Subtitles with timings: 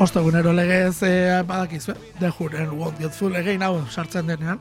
[0.00, 4.56] Ostegunero legez, e, badakizu, de juren won't get full egein hau sartzen denean,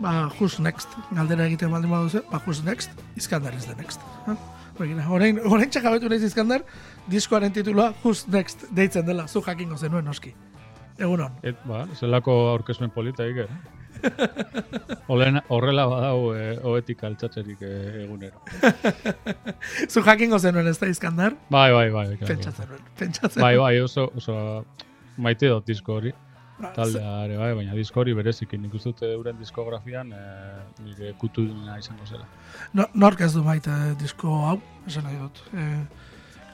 [0.00, 2.88] ba, who's next, galdera egiten baldin baduzu, ba, who's next,
[3.20, 4.00] Iskandar is the next.
[4.78, 6.64] Begira, orain, orain txakabetu nahiz Iskandar,
[7.12, 10.32] diskoaren titulua who's next deitzen dela, zu jakingo zenuen noski.
[10.96, 11.36] Egunon.
[11.44, 13.50] Et, ba, zelako aurkezmen polita ike.
[15.12, 17.72] Olen, horrela badau e, oetik altzatzerik e,
[18.04, 18.42] egunero.
[19.92, 21.36] zu jakingo zenuen ez da Iskandar?
[21.50, 22.06] Bai, bai, bai.
[22.20, 24.36] Pentsatzen pentsatzen Bai, bai, oso, oso
[25.18, 26.12] maite dut disko hori.
[26.60, 28.62] Ba, Taldea ere, bai, baina disko hori berezikin.
[28.62, 30.22] Nik uste dut euren diskografian e,
[30.84, 31.46] nire kutu
[31.78, 32.28] izango zela.
[32.76, 35.42] No, nork ez du maite disko hau, esan nahi dut.
[35.56, 35.66] E,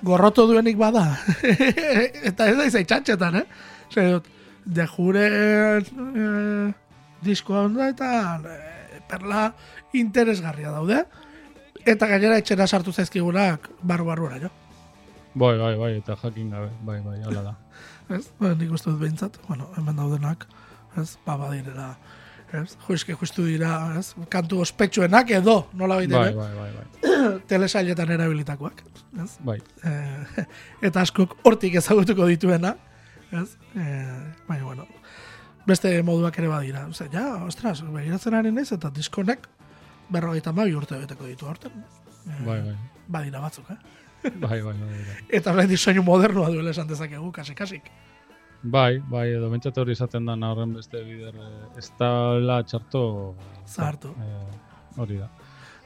[0.07, 1.09] gorroto duenik bada.
[2.31, 3.47] Eta ez da izai txantxetan, eh?
[3.97, 4.33] Nahi dut,
[4.67, 6.27] de jure e,
[7.23, 8.11] disko onda eta
[8.45, 9.49] e, perla
[9.93, 11.05] interesgarria daude.
[11.87, 14.51] Eta gainera etxera sartu zaizkigunak barru-barrura, jo.
[15.37, 17.55] Bai, bai, bai, eta jakin gabe, bai, bai, hala da.
[18.17, 18.31] Ez?
[18.41, 20.47] Ba, nik uste dut behintzat, bueno, hemen daudenak,
[20.97, 21.17] ez?
[21.27, 21.91] Ba, badirela,
[22.55, 22.77] ez?
[22.87, 24.15] Juizke justu dira, ez?
[24.33, 28.85] Kantu ospetsuenak edo, nola Bai, baitere, bai, bai, bai, telesailetan erabilitakoak,
[29.25, 29.31] ez?
[29.45, 29.59] bai.
[29.85, 30.47] Eh,
[30.89, 32.77] eta askok hortik ezagutuko dituena,
[33.35, 33.49] ez?
[33.75, 34.87] Eh, baina, bueno,
[35.67, 36.87] beste moduak ere badira.
[36.91, 39.47] Oza, ja, ostras, begiratzen ari naiz eta diskonek
[40.13, 41.73] berrogeita mabi urte beteko ditu horten.
[42.27, 42.77] Eh, Bai, bai.
[43.09, 43.79] Badira batzuk, eh?
[44.27, 45.17] Bai, bai, bai, bai.
[45.39, 47.91] Eta orain diseinu modernoa duela esan dezakegu, kasik-kasik.
[48.63, 53.03] Bai, bai, edo bentsat hori izaten da horren beste bider, eh, ez da txarto...
[53.67, 54.15] Zahartu.
[54.19, 55.29] Eh, hori da.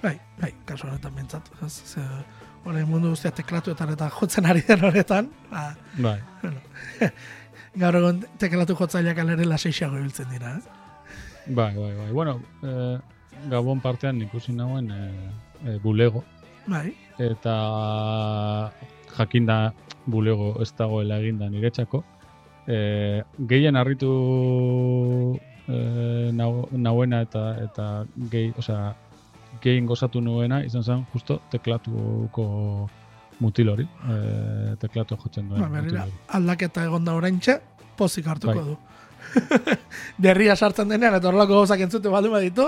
[0.00, 1.50] Bai, bai, kasu honetan bintzat.
[1.66, 2.04] Ez, ze,
[2.64, 6.60] orain mundu guztia teklatuetan eta jotzen ari den honetan, ba, Bai, bueno,
[7.78, 10.62] gaur egon teklatu jotzaileak alere laseixago ibiltzen dira, eh?
[11.46, 12.10] bai, bai, bai.
[12.12, 12.98] Bueno, eh,
[13.50, 15.30] Gabon partean ikusi nauen eh,
[15.66, 16.24] eh, bulego,
[16.66, 17.54] Bai, eta
[19.16, 19.72] jakinda
[20.06, 22.02] bulego ez dagoela eginda niretzako.
[22.68, 24.10] Eh, gehien harritu
[25.66, 27.86] eh, nau, nauena eta eta
[28.30, 28.94] gehi, osea,
[29.62, 32.44] gehien gozatu nuena izan zen justo teklatuko
[33.40, 35.60] mutil hori, eh, teklatu jotzen duen.
[35.62, 37.60] ba, berrira, aldaketa egon da oraintxe,
[37.96, 38.64] pozik hartuko Bai.
[38.64, 38.78] du.
[40.24, 42.66] Berria sartzen denean, eta horrelako gauzak entzute baldin baditu,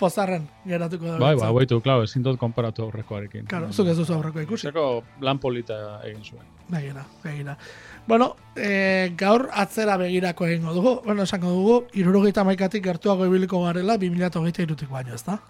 [0.00, 1.18] pozarren geratuko da.
[1.18, 1.46] Bai, behintzat.
[1.46, 3.46] ba, baitu, klar, ezin dut konparatu aurrekoarekin.
[3.50, 4.68] Claro, zuk ez duzu aurreko ikusi.
[4.70, 4.86] Zeko
[5.20, 6.46] lan polita egin zuen.
[6.70, 7.56] Begira, begira.
[8.08, 10.94] Bueno, e, gaur atzera begirako egingo dugu.
[11.04, 15.40] Bueno, esango dugu, irurogeita maikatik gertuago ibiliko garela, 2008 irutik baino, ez da?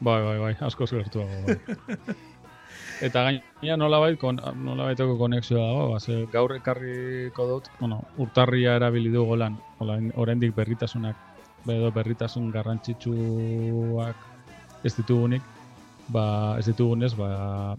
[0.00, 1.44] Bai, bai, bai, askoz gertuago.
[1.46, 2.16] Bai.
[3.04, 9.10] Eta gaina nolabait kon, nolabaiteko konexioa dago, ba, ze gaur ekarriko dut, bueno, urtarria erabili
[9.12, 11.16] dugu lan, orain- oraindik berritasunak
[11.66, 14.16] edo berritasun garrantzitsuak
[14.84, 15.42] ez ditugunik,
[16.08, 17.76] ba, ez ditugunez, ba,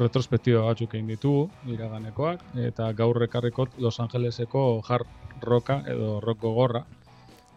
[0.00, 5.06] retrospektiba batzuk egin ditugu, iraganekoak, eta gaur ekarrikot Los Angeleseko hard
[5.42, 6.82] rocka edo rock gogorra.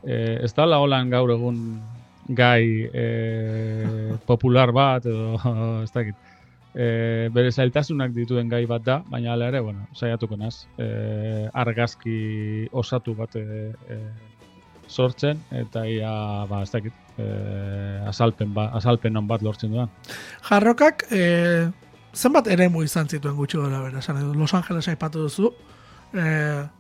[0.04, 1.80] E, ez da holan gaur egun
[2.30, 5.40] gai e, popular bat edo
[5.84, 6.16] ez dakit.
[6.74, 10.68] E, bere zailtasunak dituen gai bat da, baina hala ere, bueno, saiatuko naz.
[10.78, 13.46] E, argazki osatu bat e,
[13.90, 14.00] e,
[14.90, 16.12] sortzen eta ia,
[16.50, 17.28] ba, ez dakit, e,
[18.10, 19.92] azalpen, ba, azalpen on bat lortzen duan.
[20.50, 21.70] Jarrokak, e,
[22.14, 25.54] zenbat eremu izan zituen gutxi gora bera, edo, Los Angeles aipatu duzu,
[26.14, 26.26] e,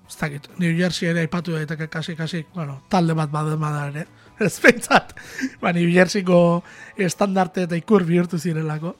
[0.09, 4.07] ez dakit, New Jersey ere aipatu daiteke kasi, kasi, bueno, talde bat baden bada ere,
[4.39, 5.13] ez pentsat,
[5.61, 6.63] ba, New Jerseyko
[6.97, 8.95] estandarte eta ikur bihurtu zirelako.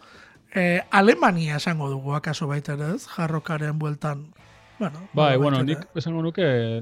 [0.56, 4.34] E, Alemania esango dugu, akaso baita ere ez, jarrokaren bueltan,
[4.80, 6.82] bueno, Bai, bueno, nik esango nuke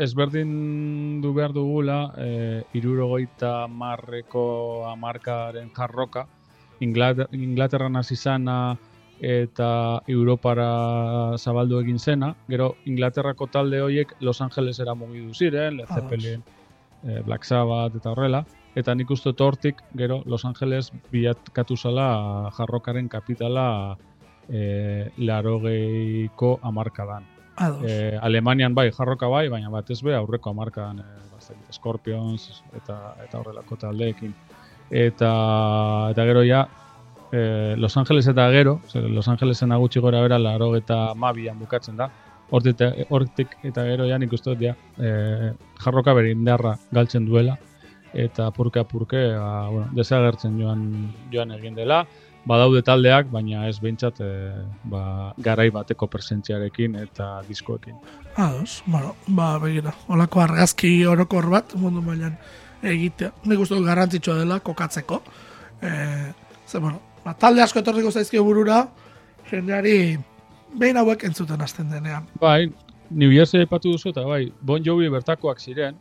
[0.00, 6.26] ezberdin du behar dugula e, irurogeita marreko amarkaren jarroka
[6.80, 8.76] Inglater Inglaterran hasi zana
[9.22, 12.32] eta Europara zabaldu egin zena.
[12.50, 16.02] Gero Inglaterrako talde horiek Los Angelesera mugidu ziren, Led Ados.
[16.02, 16.42] Zeppelin,
[17.04, 18.44] e, Black Sabbath eta horrela.
[18.74, 23.98] Eta nik uste hortik, gero Los Angeles bilatkatu zala jarrokaren kapitala
[24.48, 27.28] e, larogeiko amarkadan.
[27.84, 33.42] E, Alemanian bai, jarroka bai, baina batez be aurreko hamarkadan e, bazait, Scorpions eta eta
[33.42, 34.32] horrelako taldeekin.
[34.90, 35.32] Eta
[36.12, 36.66] eta gero ja
[37.32, 41.96] e, Los Angeles eta gero, zer, Los Angelesen gutxi gora bera laro eta mabian bukatzen
[41.96, 42.10] da.
[42.52, 47.24] Hortik, eta- hortik eta gero ja nik uste dut ja, e, jarroka bere indarra galtzen
[47.26, 47.56] duela
[48.12, 50.82] eta purke apurke ba, bueno, desagertzen joan
[51.32, 52.02] joan egin dela.
[52.44, 54.30] Badaude taldeak, baina ez behintzat e,
[54.90, 57.94] ba, garai bateko presentziarekin eta diskoekin.
[58.36, 62.34] Ados, bueno, ba, begira, olako argazki orokor bat mundu mailan
[62.82, 63.30] egitea.
[63.46, 65.22] Nik uste dut garrantzitsua dela kokatzeko.
[65.80, 65.92] E,
[66.66, 68.82] ze, bueno, ba, talde asko etorriko zaizkio burura,
[69.48, 70.18] jendeari
[70.78, 72.26] behin hauek entzuten hasten denean.
[72.40, 72.72] Bai,
[73.10, 75.96] New Jersey aipatu duzu, eta bai, Bon Jovi bertakoak ziren,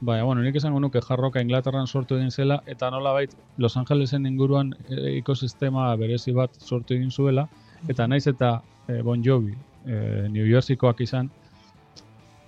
[0.00, 4.26] Baina, bueno, nik esango nuke jarroka Inglaterran sortu egin zela, eta nola bait, Los Angelesen
[4.26, 7.48] inguruan e, ekosistema berezi bat sortu egin zuela,
[7.88, 9.56] eta naiz eta e, Bon Jovi,
[9.86, 11.32] e, New Yorkikoak izan,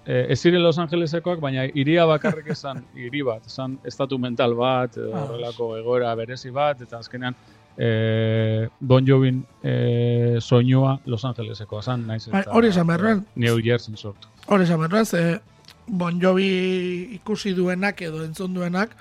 [0.06, 4.94] e, ez ziren Los Angelesekoak, baina iria bakarrik esan, hiri bat, esan estatu mental bat,
[5.02, 5.24] Ah.
[5.24, 7.34] horrelako egoera berezi bat, eta azkenean
[7.76, 13.22] e, Bon Jovin e, soinua Los Angelesekoa zan, naiz Bai, eta hori esan behar.
[13.34, 14.28] New Jersey sortu.
[14.46, 15.40] Hor esan behar ze
[15.86, 18.94] Bon Jovi ikusi duenak edo entzun duenak,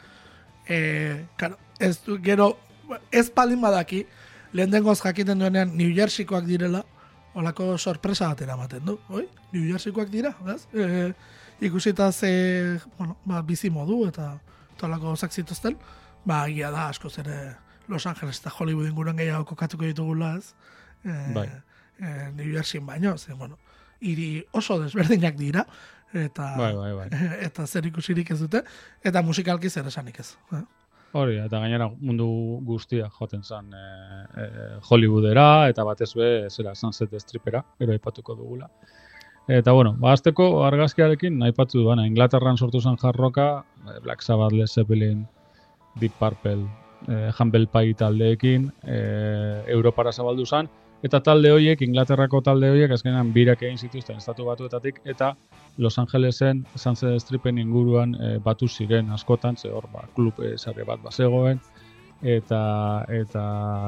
[0.67, 2.57] e, karo, ez du, gero,
[3.11, 4.05] ez palin badaki,
[4.53, 6.83] lehen dengoz jakiten duenean New Jerseykoak direla,
[7.37, 9.27] olako sorpresa bat eramaten du, oi?
[9.53, 10.65] New Jerseykoak dira, ez?
[10.73, 11.13] E,
[11.61, 14.31] ikusita ze, bueno, ba, bizi modu eta
[14.79, 15.77] tolako gauzak zituzten,
[16.25, 17.39] ba, egia da, askoz ere
[17.89, 20.53] Los Angeles eta Hollywood inguruan gehiago kokatuko ditugula, ez?
[21.03, 21.47] E, Bai.
[21.99, 23.57] e, New Jersey baino, ze, bueno,
[23.99, 25.65] hiri oso desberdinak dira,
[26.13, 27.07] eta Bai, bai, bai.
[27.47, 28.63] eta zer ikusirik ez dute,
[29.03, 30.35] eta musikalki zer esanik ez.
[30.53, 30.63] eh?
[31.17, 32.27] Hori, eta gainera mundu
[32.67, 33.85] guztia joten zen e,
[34.37, 34.47] e,
[34.89, 38.69] Hollywoodera, eta batez be, zera, Sunset Stripera, gero aipatuko dugula.
[39.49, 44.67] Eta bueno, ba, azteko argazkiarekin, aipatu duana, Inglaterran sortu zen jarroka, eh, Black Sabbath, Led
[44.69, 45.23] Zeppelin,
[45.95, 46.67] Deep Purple,
[47.07, 50.69] eh, Humble Pie taldeekin, eh, Europara zabaldu zen,
[51.03, 55.35] eta talde horiek, Inglaterrako talde horiek, azkenean birak egin zituzten estatu batuetatik, eta
[55.77, 60.83] Los Angelesen Sunset Stripen inguruan eh, batu ziren askotan, ze hor ba, klub eh, sare
[60.83, 61.61] bat bazegoen,
[62.21, 63.43] eta eta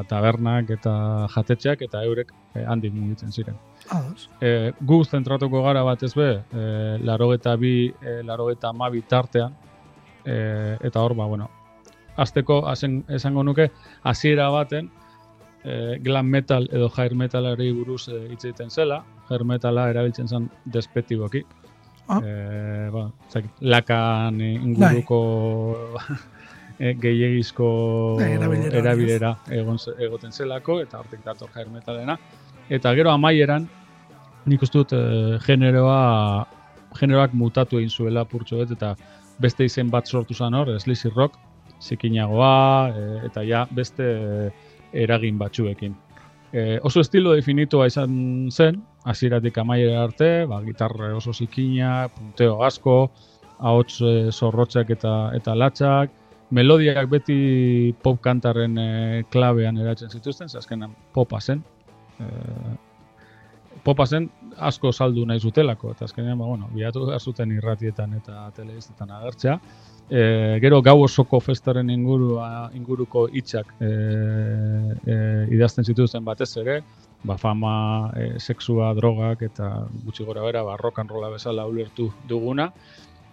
[0.08, 3.58] tabernak eta jatetxeak eta eurek eh, handik mugitzen ziren.
[3.90, 4.30] Ados.
[4.40, 9.56] E, gu zentratuko gara batez be, e, laro eta bi, e, laro eta mabi tartean,
[10.24, 11.50] e, eta hor, ba, bueno,
[12.18, 13.69] azteko, azen, esango nuke,
[14.04, 14.90] hasiera baten,
[15.63, 20.50] e, glam metal edo jair metalari buruz e, hitz egiten zela, jair metala erabiltzen zen
[20.74, 21.44] despetiboki.
[22.08, 22.19] Ah.
[22.19, 25.19] E, ba, zakit, lakan inguruko
[26.80, 27.68] e, gehiagizko
[28.19, 28.31] Bai,
[28.72, 32.18] erabilera egon, egoten zelako, eta hortik dator jair metalena.
[32.72, 33.68] Eta gero amaieran,
[34.50, 35.04] nik uste dut e,
[35.46, 36.46] generoa,
[36.98, 38.96] generoak mutatu egin zuela purtsu bet, eta
[39.42, 41.38] beste izen bat sortu zen hor, Sleazy Rock,
[41.81, 44.48] zikinagoa, e, eta ja beste e,
[45.04, 45.95] eragin batzuekin.
[46.51, 52.98] E, oso estilo definitua izan zen, hasieratik amaiera arte, ba, gitarra oso zikina, punteo asko,
[53.60, 56.12] ahots e, zorrotzak eta, eta latxak,
[56.51, 58.89] melodiak beti pop kantarren e,
[59.31, 61.63] klabean eratzen zituzten, azkenan popa zen.
[62.19, 62.27] E,
[63.86, 64.27] popa zen
[64.57, 69.57] asko saldu nahi zutelako, eta azkenean, ba, bueno, bilatu zuten irratietan eta telebiztetan agertzea.
[70.09, 73.92] E, gero gau osoko festaren ingurua, inguruko hitzak e,
[75.06, 75.15] e,
[75.56, 76.81] idazten zituzten batez ere,
[77.24, 79.69] ba, fama, e, sexua, drogak eta
[80.06, 82.71] gutxi gora bera, ba, rock and rolla bezala ulertu duguna.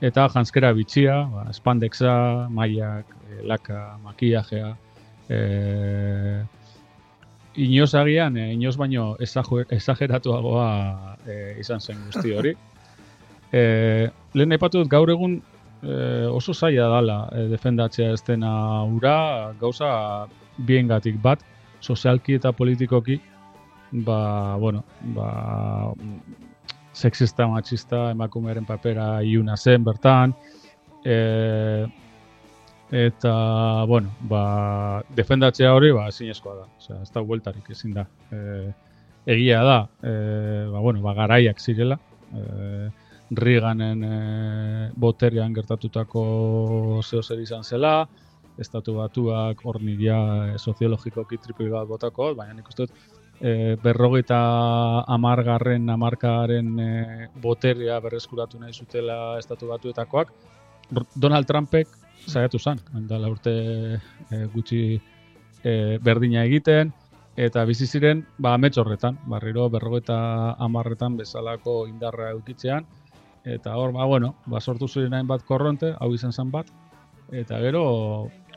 [0.00, 2.12] Eta janskera bitxia, ba, spandexa,
[2.54, 4.76] maiak, e, laka, makillajea,
[5.28, 5.38] e,
[7.58, 12.56] inoz agian, e, inoz baino esageratuagoa e, izan zen guzti hori.
[13.48, 15.38] E, lehen aipatu dut gaur egun
[15.82, 20.26] e, oso zaila dala e, defendatzea ez dena ura, gauza
[20.58, 21.44] biengatik bat,
[21.80, 23.20] sozialki eta politikoki,
[23.92, 25.94] ba, bueno, ba,
[26.92, 30.34] sexista, machista, emakumearen papera iuna zen bertan,
[31.04, 31.86] e,
[32.90, 33.34] eta,
[33.86, 36.68] bueno, ba, defendatzea hori, ba, ezinezkoa da.
[36.78, 38.06] Osea, ez da bueltarik ezin da.
[38.32, 38.72] E,
[39.28, 40.12] egia da, e,
[40.72, 42.00] ba, bueno, ba, garaiak zirela,
[42.34, 42.88] e,
[43.30, 46.22] Reaganen e, boterean gertatutako
[47.04, 48.08] zeo zer izan zela,
[48.58, 50.18] estatu batuak hor nidia
[50.54, 52.94] e, soziologikoki triple bat botako, baina nik uste dut
[53.40, 54.38] e, berrogeita
[55.06, 56.90] amargarren amarkaren e,
[57.42, 60.32] boterea berreskuratu nahi zutela estatu batuetakoak,
[61.14, 61.88] Donald Trumpek
[62.26, 63.52] saiatu zen, handala urte
[64.30, 64.80] e, gutxi
[65.62, 66.92] e, berdina egiten,
[67.38, 70.18] eta bizi ziren ba amets horretan, barriro berrogeita
[70.58, 72.86] hamarretan bezalako indarra eukitzean,
[73.54, 76.68] eta hor, ba, bueno, ba, sortu ziren hainbat korronte, hau izan zen bat,
[77.32, 77.84] eta gero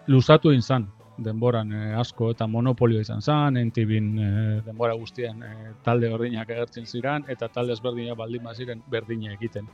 [0.08, 0.88] luzatu egin zen
[1.22, 4.30] denboran e, asko eta monopolio izan zen, entibin e,
[4.66, 5.52] denbora guztien e,
[5.86, 9.68] talde berdinak agertzen ziren, eta talde ezberdinak baldin baziren berdina egiten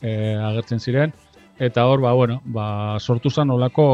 [0.00, 1.12] e, agertzen ziren,
[1.58, 3.88] eta hor, ba, bueno, ba, sortu zen olako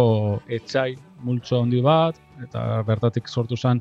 [0.48, 0.94] etxai
[1.24, 3.80] multzo handi bat, eta bertatik sortu zen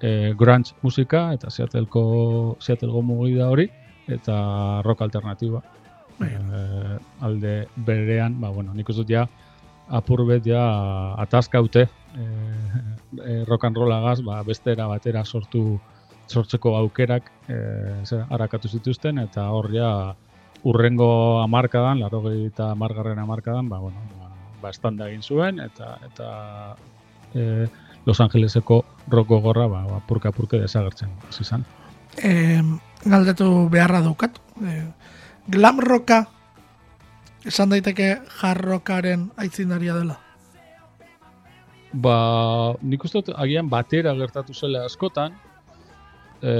[0.00, 3.68] e, grunge musika, eta Seattleko, Seattlego mugida hori,
[4.08, 5.62] eta rock alternatiba.
[6.20, 6.30] Bai.
[6.36, 9.26] E, alde berean, ba, bueno, nik uste ja,
[9.88, 10.62] apur bet ja
[11.18, 12.26] ataskaute e,
[13.24, 15.80] e, rock and rollagaz, ba, beste era batera sortu
[16.30, 17.56] sortzeko aukerak e,
[18.04, 19.90] zera, harakatu zituzten, eta hor ja
[20.62, 24.30] urrengo amarkadan, larogei eta margarren amarkadan, ba, bueno, ba,
[24.62, 26.28] ba estanda egin zuen, eta eta
[27.34, 27.66] e,
[28.06, 31.66] Los Angeleseko roko gorra, ba, ba purka-purke desagertzen, hasi izan.
[32.16, 32.60] E,
[33.04, 34.38] galdetu beharra daukat.
[34.62, 34.84] E,
[35.50, 36.24] glam roka
[37.46, 40.18] esan daiteke jarrokaren aitzindaria dela?
[41.90, 42.16] Ba,
[42.86, 45.34] nik uste agian batera gertatu zela askotan,
[46.42, 46.52] e,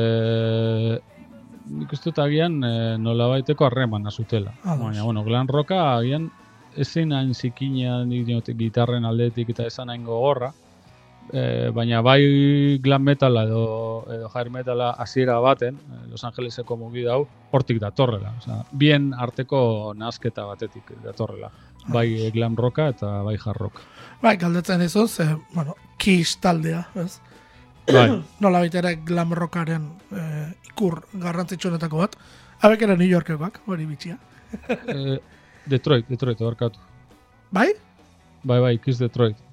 [1.71, 4.57] nik uste agian e, nola baiteko harreman azutela.
[4.65, 6.27] Baina, bueno, glan roka agian
[6.77, 8.01] ezin hain zikina
[8.59, 10.51] gitarren aldetik eta esan hain gogorra,
[11.33, 13.63] e, baina bai glam metala edo,
[14.11, 18.35] edo jair metala hasiera baten, e, Los Angeleseko mugi dau, hortik datorrela.
[18.39, 21.51] Osea, bien arteko nazketa batetik datorrela.
[21.89, 23.81] Bai glam roka eta bai hard rock.
[24.23, 27.21] Bai, galdetzen dizu, ze, bueno, Kiss taldea, ez?
[27.91, 28.09] Bai.
[28.45, 30.25] Nola ere glam rockaren e,
[30.73, 32.17] ikur garrantzitsuenetako bat.
[32.61, 34.19] Habek ere New Yorkekoak, hori bitxia.
[34.95, 35.21] e,
[35.71, 36.79] Detroit, Detroit, horkatu.
[37.51, 37.71] Bai?
[38.45, 39.50] Bai, bai, Kiss Detroit.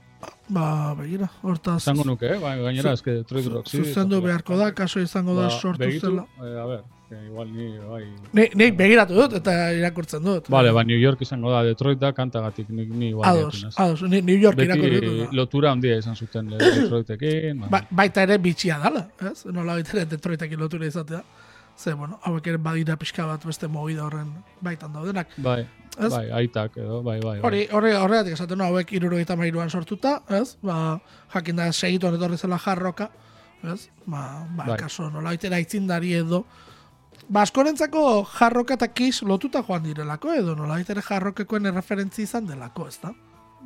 [0.49, 1.81] Ba, begira, hortaz...
[1.83, 2.37] Zango nuke, eh?
[2.39, 3.67] Bai, gainera, eske Detroit Rock.
[3.67, 6.23] Zuzendu beharko da, kaso izango da ba, sortu begitu, zela.
[6.39, 8.05] Eh, a ver, que igual ni, bai...
[8.31, 10.47] Ni, ni begiratu dut eta irakurtzen dut.
[10.53, 13.27] Vale, ba, New York izango da, Detroit da kantagatik, ni, ni igual.
[13.27, 15.17] Ados, ados, ni, New York irakurtzen dut.
[15.25, 17.67] Beti lotura handia izan zuten Detroitekin.
[17.67, 19.41] ba, baita ere bitxia dala, ez?
[19.51, 21.25] Nola baita ere Detroitekin lotura izatea.
[21.77, 24.31] Ze, bueno, hauek ere badira pixka bat beste movida horren
[24.65, 25.35] baitan daudenak.
[25.43, 25.59] Bai,
[25.97, 26.11] ez?
[26.13, 27.37] bai, aitak edo, bai, bai.
[27.39, 27.45] bai.
[27.47, 30.57] Hori, hori, horregatik esaten hauek iruro eta mairuan sortuta, ez?
[30.65, 30.97] Ba,
[31.33, 33.09] jakin da segitu etorri zela jarroka,
[33.63, 33.87] ez?
[34.05, 34.23] Ba,
[34.55, 34.79] ba, bai.
[34.79, 36.43] kaso, nola baitera itzindari edo.
[37.27, 38.03] Ba, askorentzako
[38.37, 43.13] jarroka eta kis lotuta joan direlako edo, nola baitera jarrokekoen erreferentzi izan delako, ez da?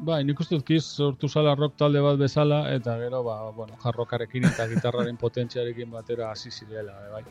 [0.01, 3.77] Bai, nik uste dut kiz sortu zala rock talde bat bezala, eta gero, ba, bueno,
[3.83, 7.25] jarrokarekin eta gitarraren potentziarekin batera hasi zirela, bai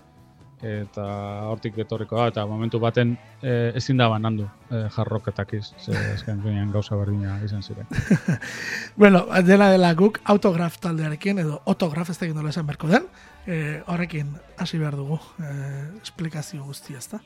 [0.63, 1.05] eta
[1.49, 6.43] hortik etorriko da, eta momentu baten e, ezin da banandu e, jarroketak iz, ze esken
[6.73, 7.87] gauza berdina izan ziren.
[8.97, 13.09] bueno, dela dela guk autograf taldearekin, edo autograf ez tegin dola esan berko den,
[13.47, 15.55] e, horrekin hasi behar dugu e,
[16.03, 17.21] esplikazio guztia, ezta?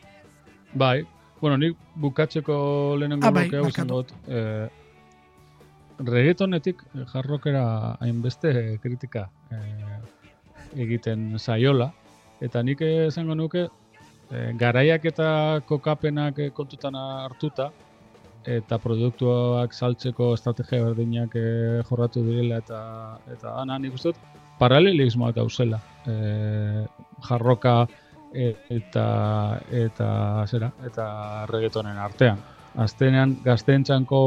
[0.75, 1.05] Bai,
[1.41, 4.69] bueno, nik bukatzeko lehenengo ah, bai, hau izan dut, e,
[5.99, 9.59] reggaetonetik jarrokera hainbeste kritika e,
[10.87, 11.93] egiten saiola,
[12.45, 13.67] Eta nik esango nuke,
[14.31, 15.29] e, garaiak eta
[15.69, 17.71] kokapenak kontutan hartuta,
[18.45, 21.47] eta produktuak saltzeko estrategia berdinak e,
[21.89, 22.81] jorratu direla, eta
[23.33, 25.81] eta ana nik uste dut, paralelismoa dauzela.
[26.07, 26.85] E,
[27.29, 27.87] jarroka
[28.35, 29.07] eta
[29.71, 30.09] eta
[30.51, 31.07] zera eta
[31.51, 32.41] reggaetonen artean.
[32.85, 34.21] Aztenean gazteentzanko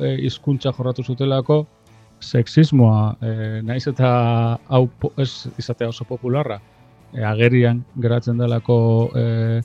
[0.00, 1.64] e, hizkuntza jorratu zutelako
[2.22, 3.32] sexismoa e,
[3.66, 4.12] naiz eta
[4.68, 4.84] hau
[5.18, 6.60] ez izatea oso popularra
[7.20, 9.60] agerian geratzen delako e,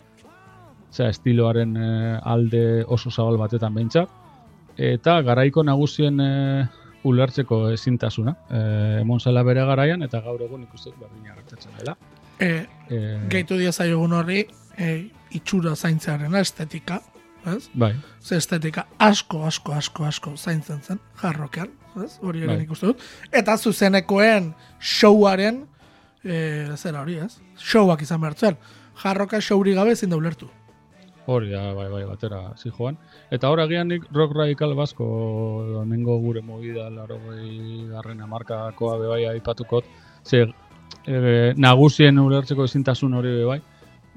[0.92, 4.10] zera, estiloaren e, alde oso zabal batetan behintzat.
[4.78, 6.32] Eta garaiko nagusien e,
[7.08, 8.36] ulertzeko ezintasuna.
[8.50, 8.62] E,
[9.02, 11.98] emon zela bere garaian eta gaur egun ikusten berdina gertatzen dela.
[12.40, 14.44] E, e, Gaitu dia zaiogun horri,
[14.78, 14.92] e,
[15.38, 17.02] itxura zaintzearen estetika,
[17.48, 17.70] ez?
[17.74, 17.94] Bai.
[18.22, 21.72] Ze estetika asko, asko, asko, asko zaintzen zen, jarrokean,
[22.04, 22.18] ez?
[22.22, 22.62] Hori ere bai.
[22.68, 23.08] ikusten dut.
[23.32, 25.66] Eta zuzenekoen showaren,
[26.28, 27.40] e, zera hori, ez?
[27.58, 28.58] Showak izan behar
[28.98, 30.48] Jarroka showri gabe ezin da ulertu.
[31.28, 32.98] Hori da, bai, bai, batera, zi joan.
[33.32, 35.06] Eta hor agian nik rock radical basko,
[35.86, 39.86] nengo gure movida, laro gai garren amarkakoa bebai aipatukot,
[40.24, 40.46] ze
[41.06, 43.60] e, nagusien ulertzeko ezintasun hori bebai,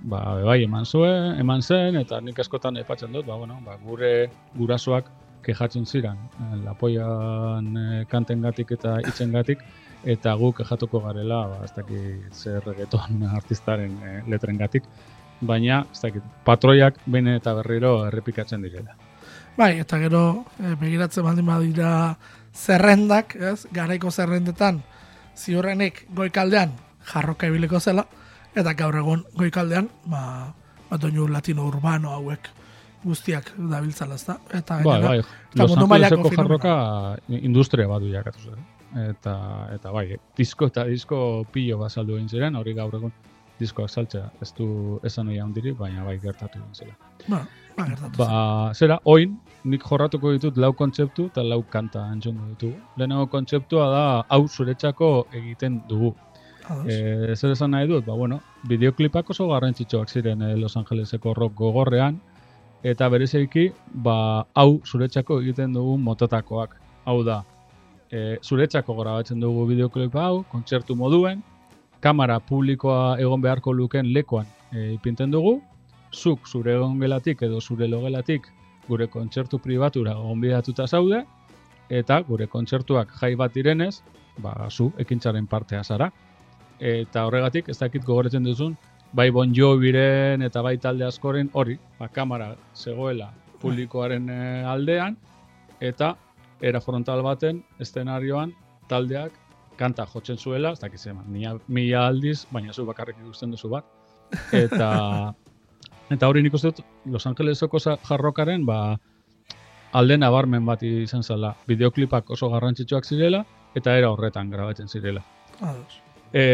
[0.05, 4.31] ba, bebai eman zuen, eman zen, eta nik askotan aipatzen dut, ba, bueno, ba, gure
[4.57, 5.11] gurasoak
[5.45, 9.65] kejatzen ziren, eh, lapoian e, kanten gatik eta itzen gatik,
[10.05, 14.87] eta guk ejatuko garela, ba, ez dakit zer reggaeton artistaren e, letren gatik,
[15.41, 18.97] baina, ez dakit, patroiak bene eta berriro errepikatzen direla.
[19.59, 20.23] Bai, eta gero,
[20.61, 21.91] e, begiratzen baldin badira
[22.55, 24.81] zerrendak, ez, garaiko zerrendetan,
[25.37, 26.73] ziurrenik goikaldean
[27.13, 28.07] jarroka ebiliko zela,
[28.55, 30.23] eta gaur egun goikaldean, ba,
[30.91, 32.49] bat latino urbano hauek
[33.05, 34.37] guztiak dabiltzala, ez da?
[34.53, 35.21] Eta, bai, bai,
[35.55, 36.75] Los Angeleseko jarroka
[37.29, 39.35] industria bat jakatu zen eta
[39.75, 40.07] eta bai,
[40.37, 43.13] disko eta disko pilo bazaldu egin ziren, hori gaur egun
[43.61, 46.95] diskoak saltzea, ez du esan oia handiri, baina bai gertatu egin zela.
[47.29, 47.43] Ba,
[47.77, 48.31] ba, gertatu ba,
[48.75, 49.37] zera, oin,
[49.69, 52.81] nik jorratuko ditut lau kontzeptu eta lau kanta antxongo ditugu.
[52.97, 56.15] Lehenago kontzeptua da, hau zuretzako egiten dugu.
[56.87, 61.57] E, zer esan nahi dut, ba, bueno, bideoklipak oso garrantzitsuak ziren eh, Los Angeleseko rock
[61.59, 62.21] gogorrean,
[62.87, 63.71] eta berezeiki,
[64.07, 66.79] ba, hau zuretzako egiten dugu mototakoak.
[67.11, 67.41] Hau da,
[68.11, 71.43] e, zuretzako grabatzen dugu bideoklip hau, kontzertu moduen,
[72.01, 75.61] kamera publikoa egon beharko luken lekoan e, ipinten dugu,
[76.13, 78.49] zuk zure ongelatik edo zure logelatik
[78.89, 81.25] gure kontzertu pribatura gonbidatuta zaude,
[81.91, 84.01] eta gure kontzertuak jai bat direnez,
[84.39, 86.11] ba, zu ekintzaren partea zara.
[86.81, 88.77] Eta horregatik, ez dakit gogoretzen duzun,
[89.13, 95.17] bai Bon Joviren eta bai talde askoren hori, ba, kamera zegoela publikoaren eh, aldean,
[95.81, 96.15] eta
[96.61, 98.53] era frontal baten, eszenarioan,
[98.89, 99.37] taldeak
[99.81, 101.29] kanta jotzen zuela, ez dakit zeman,
[101.69, 103.87] mila aldiz, baina zu bakarrik ikusten duzu bat.
[104.53, 104.91] Eta
[106.15, 108.99] eta hori nik uste dut Los Angelesoko jarrokaren ba,
[109.97, 111.55] alde nabarmen bat izan zela.
[111.67, 115.23] Bideoklipak oso garrantzitsuak zirela, eta era horretan grabatzen zirela.
[116.33, 116.45] E,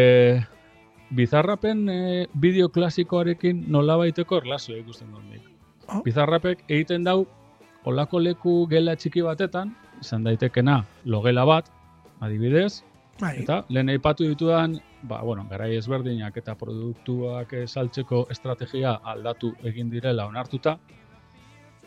[1.16, 1.98] bizarrapen e,
[2.34, 5.50] bideo klasikoarekin nola baiteko erlazio ikusten dut nik.
[5.88, 6.02] Oh.
[6.04, 7.24] Bizarrapek egiten dau
[7.86, 11.70] olako leku gela txiki batetan, izan daitekena logela bat,
[12.20, 12.82] adibidez,
[13.20, 13.36] bai.
[13.42, 20.26] eta lehen aipatu ditudan, ba, bueno, garai ezberdinak eta produktuak saltzeko estrategia aldatu egin direla
[20.26, 20.78] onartuta,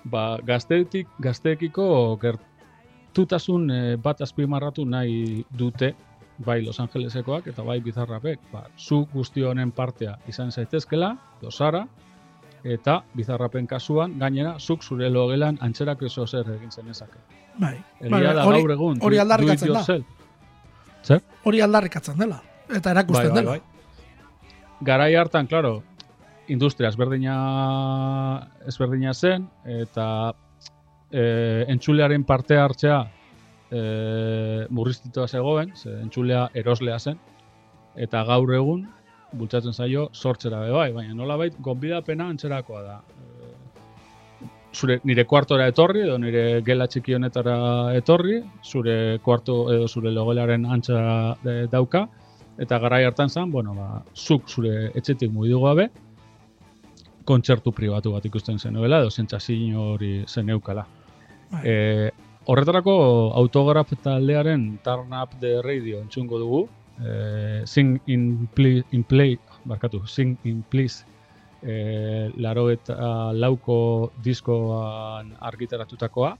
[0.05, 1.87] ba, gazteetik, gazteekiko
[2.21, 5.93] gertutasun e, bat azpimarratu nahi dute
[6.39, 8.39] bai Los Angelesekoak eta bai Bizarrapek.
[8.53, 11.85] Ba, zu guzti honen partea izan zaitezkela, dosara,
[12.63, 17.19] eta Bizarrapen kasuan, gainera, zuk zure logelan antxerak eso zer egin zenezake.
[17.57, 19.83] Bai, Egia bai, da hori, gaur egun, hori aldarrikatzen da.
[21.03, 21.23] Zer?
[21.43, 23.57] Hori aldarrikatzen dela, eta erakusten bai, bai, dela.
[23.57, 24.57] Bai.
[24.87, 25.81] Garai hartan, klaro,
[26.49, 27.35] industria ezberdina
[28.67, 30.05] ezberdina zen eta
[31.11, 31.23] e,
[31.69, 32.99] entzulearen parte hartzea
[33.69, 33.81] e,
[34.69, 37.19] murriztitua zegoen, ze entzulea eroslea zen
[37.95, 38.87] eta gaur egun
[39.31, 42.99] bultzatzen zaio sortzera be bai, baina nolabait gonbidapena antzerakoa da.
[44.69, 47.55] Zure nire kuartora etorri edo nire gela txiki honetara
[47.97, 50.99] etorri, zure kuarto edo zure logelaren antza
[51.43, 52.05] e, dauka.
[52.59, 55.87] Eta garai hartan zen, bueno, ba, zuk zure etxetik mugidu gabe,
[57.25, 60.85] kontzertu pribatu bat ikusten zenuela, edo zentzazio hori zeneukala.
[61.63, 62.11] E,
[62.49, 62.95] horretarako
[63.39, 66.67] autograf taldearen Turn Up The Radio entzungo dugu,
[66.99, 71.05] e, Sing in, play, in Play, barkatu, Sing in Please,
[71.63, 76.35] e, laro eta lauko diskoan argitaratutakoa,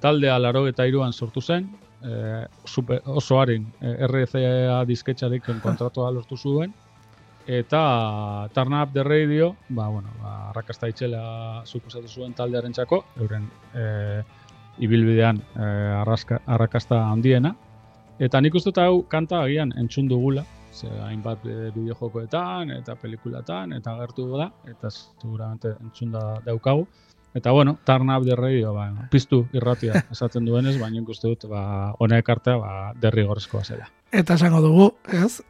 [0.00, 1.68] taldea laro eta iruan sortu zen,
[2.02, 6.74] e, super, oso harin e, RCA disketxarik kontratua lortu zuen,
[7.48, 13.48] eta Turn Up The Radio, ba, bueno, ba, arrakasta itxela suposatu zuen taldearen txako, euren
[13.72, 14.22] e,
[14.84, 15.64] ibilbidean e,
[16.02, 17.54] arraska, arrakasta handiena.
[18.18, 20.44] Eta nik uste hau kanta agian entzun dugula,
[20.78, 26.86] ze hainbat e, bideojokoetan eta pelikulatan eta agertu da, eta seguramente entzun da daukagu.
[27.34, 31.92] Eta bueno, Turn Up The Radio, ba, piztu irratia esaten duenez, baina ikuste dut, ba,
[31.98, 33.90] honek artea, ba, derrigorezkoa zela.
[34.12, 35.42] Eta esango dugu, ez?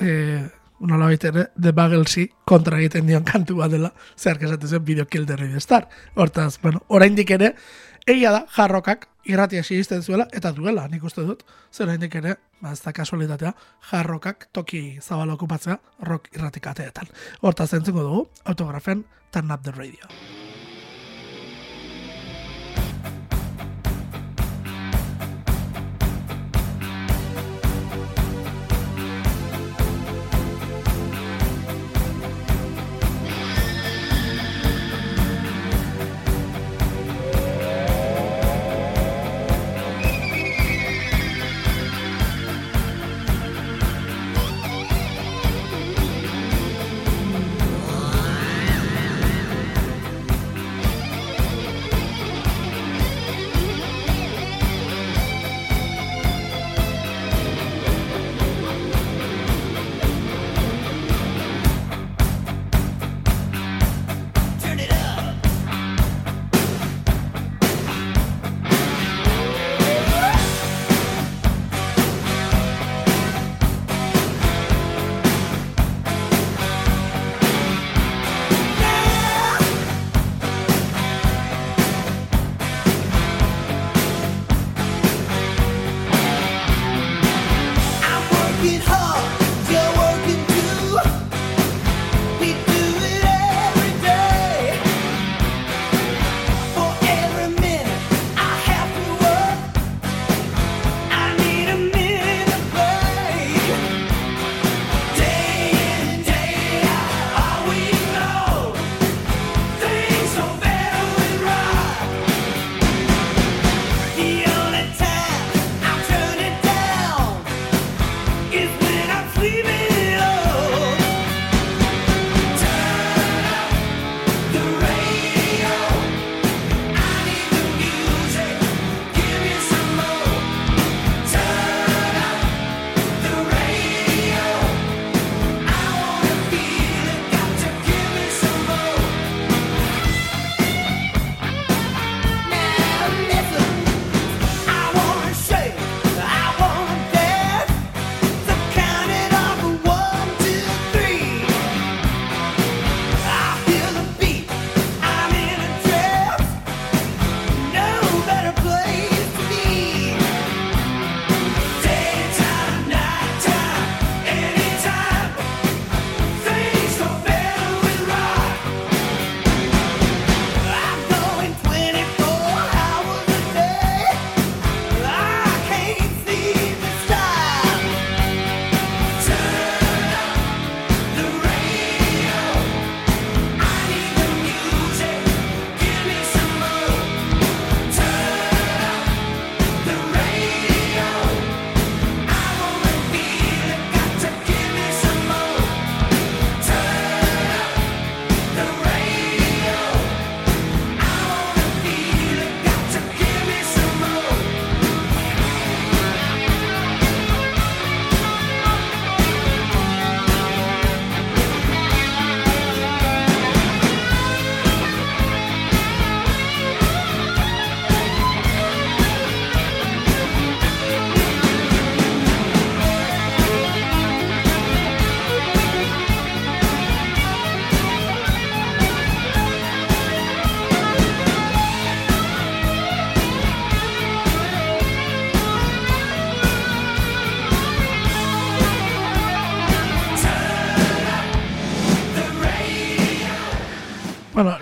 [0.00, 0.12] e,
[0.80, 5.26] nola ere, The Bagelsi kontra egiten dion kantu bat dela, zehar kesatu zen Video Kill
[5.26, 5.88] the Radio Star.
[6.14, 7.54] Hortaz, bueno, oraindik ere,
[8.08, 12.72] egia da, jarrokak irratia sigisten zuela, eta duela, nik uste dut, zer oraindik ere, ba,
[12.72, 13.52] ez da kasualitatea,
[13.90, 17.12] jarrokak toki zabala okupatzea rock irratikateetan.
[17.44, 20.47] Hortaz, entzuko dugu, autografen Turn Up the Radio.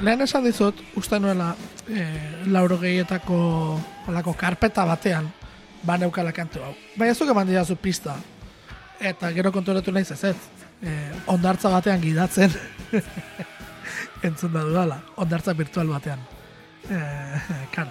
[0.07, 1.51] Lehen esan dizut, uste nuela,
[1.91, 3.37] eh, lauro gehietako
[4.09, 5.29] olako karpeta batean,
[5.87, 6.75] ba neukala kantu hau.
[6.97, 8.17] Baina ez duk eman didazu pista.
[9.01, 10.37] Eta gero konturatu naiz ez ez.
[10.83, 12.53] Eh, ondartza batean gidatzen.
[14.27, 15.01] Entzun da dudala.
[15.17, 16.21] Ondartza virtual batean.
[16.91, 17.41] Eh,
[17.75, 17.91] karo.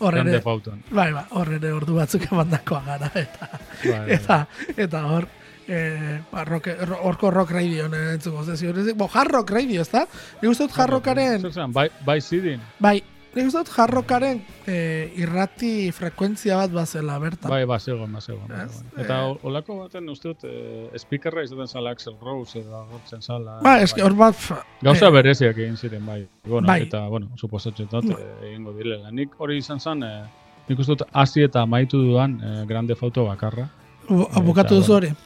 [0.00, 0.80] Hor Grande ere, fauton.
[0.90, 3.10] bai, ba, hor ere ordu batzuk emandakoa gara.
[3.14, 3.48] Eta,
[3.84, 4.38] Bai, bai, eta,
[4.76, 5.28] eta hor,
[5.68, 8.44] eh, ba, rock, ro- horko rock radio entzuko.
[8.56, 10.06] Ziur, bo, hard rock radio, ez da?
[10.42, 12.60] Nik uste dut hard rockaren, Zer zen, bai, bai zidin.
[12.78, 13.02] bai,
[13.34, 17.50] nik uste dut hard rockaren eh, irrati frekuentzia bat bazela, bertan.
[17.50, 18.20] Bai, ba, zegoen, ba,
[18.64, 18.82] Ez.
[18.96, 23.58] Eta o- olako baten uste dut, eh, speakerra izaten zala Axel Rose edo agortzen zala.
[23.62, 24.36] Ba, eski hor bat...
[24.82, 26.26] Gauza eh, bereziak egin ziren, bai.
[26.46, 26.82] Bueno, Bai.
[26.82, 29.10] Eta, bueno, suposatzen dut, eh, egingo direla.
[29.10, 30.24] Nik hori izan zen, eh,
[30.68, 33.68] nik uste dut hasi eta maitu duan eh, grande foto bakarra.
[34.08, 35.16] bu- bukatu duzu bueno.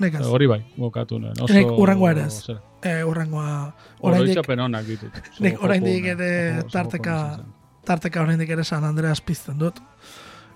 [0.00, 1.34] Nekaz, Hori bai, bokatu nuen.
[1.42, 1.52] Oso...
[1.54, 2.38] Nik hurrengoa ere ez.
[2.82, 5.18] eh, urrengoa, oraindik, Oroitzapen onak ditut.
[5.40, 6.30] Nik joko oraindik ere
[6.72, 7.44] tarteka-
[7.84, 9.80] tarteka oraindik ere San Andreas pizten dut.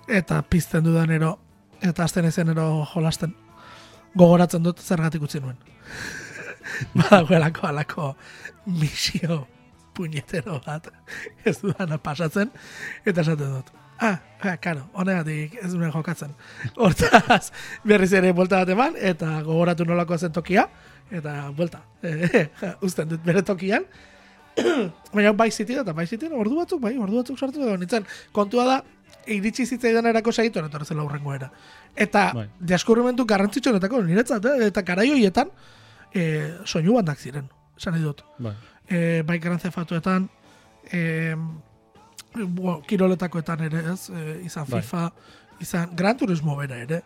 [0.08, 1.38] Eta pizten dudanero,
[1.82, 3.34] eta azten ezenero jolasten,
[4.16, 5.56] gogoratzen dut zergatik utzi nuen.
[6.96, 8.14] Badagoelako alako
[8.66, 9.46] misio
[9.94, 10.88] puñetero bat
[11.44, 12.50] ez dudana pasatzen,
[13.04, 13.70] eta esaten dut.
[13.98, 16.34] Ah, ah, karo, honegatik ez duen jokatzen.
[16.76, 17.52] Hortaz,
[17.84, 20.66] berriz ere buelta bat eman, eta gogoratu nolako zen tokia,
[21.10, 22.48] eta buelta, eh,
[22.86, 23.88] uzten dut bere tokian,
[25.14, 28.06] Baina bai ziti eta bai ziti ordu batzuk, bai, ordu batzuk sartu edo nintzen.
[28.32, 28.76] Kontua da,
[29.32, 31.50] iritsi zitzaidan erako saituen etorri zela urrengo era.
[31.94, 32.46] Eta Bai.
[32.72, 34.70] deskubrimentu garrantzitsuenetako niretzat, eh?
[34.70, 35.50] eta garai horietan
[36.14, 36.24] e,
[36.64, 38.22] soinu bandak ziren, esan nahi dut.
[38.38, 38.54] Bai.
[38.86, 40.28] E, bai Gran Thefatuetan,
[40.92, 41.34] e,
[42.44, 44.82] bo, kiroletakoetan ere ez, e, izan Bai.
[44.82, 45.12] FIFA,
[45.60, 47.02] izan Gran Turismo bera ere.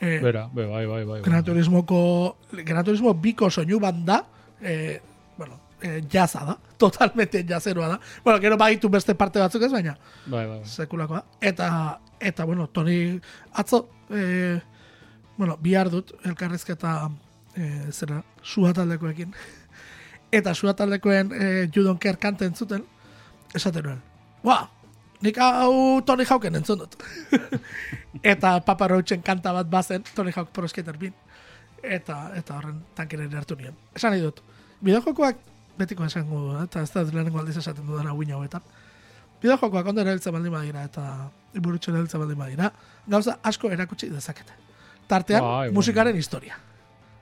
[0.00, 1.20] E, Bera, be, bai, bai, bai.
[1.22, 1.44] Gran bai.
[1.44, 4.24] Turismoko, Gran Turismo biko soinu banda,
[4.62, 5.00] e,
[5.36, 8.00] bueno, e, jaza da, totalmente jazeroa da.
[8.24, 10.66] Bueno, gero baditu beste parte batzuk ez, baina Bai, bai, bai.
[10.66, 11.24] sekulakoa.
[11.40, 13.18] Eta, eta bueno, Toni
[13.52, 14.60] atzo, e,
[15.36, 17.10] bueno, bihar dut elkarrizketa
[17.56, 19.34] e, zera, sua taldekoekin.
[20.38, 22.84] Eta sua taldekoen e, judon kante entzuten,
[23.54, 24.02] esaten nuen,
[24.44, 24.68] Ba,
[25.22, 26.96] nik hau Tony Hawken entzun dut.
[28.22, 31.14] eta Papa Roachen kanta bat bazen, Tony Hawk Pro Skater bin.
[31.82, 33.74] Eta, eta horren tankeren hartu nien.
[33.94, 34.42] Esan nahi dut,
[34.82, 35.38] bideojokoak
[35.78, 38.62] betiko esango du, eh, eta ez da lehenengo aldiz esaten dudana guina hauetan.
[39.42, 41.04] Bideojokoak ondo erabiltzen baldin badira eta
[41.54, 42.72] burutxo erabiltzen baldin badira,
[43.06, 44.56] gauza asko erakutsi dezakete.
[45.08, 45.70] Tartean, bai.
[45.72, 46.58] musikaren historia.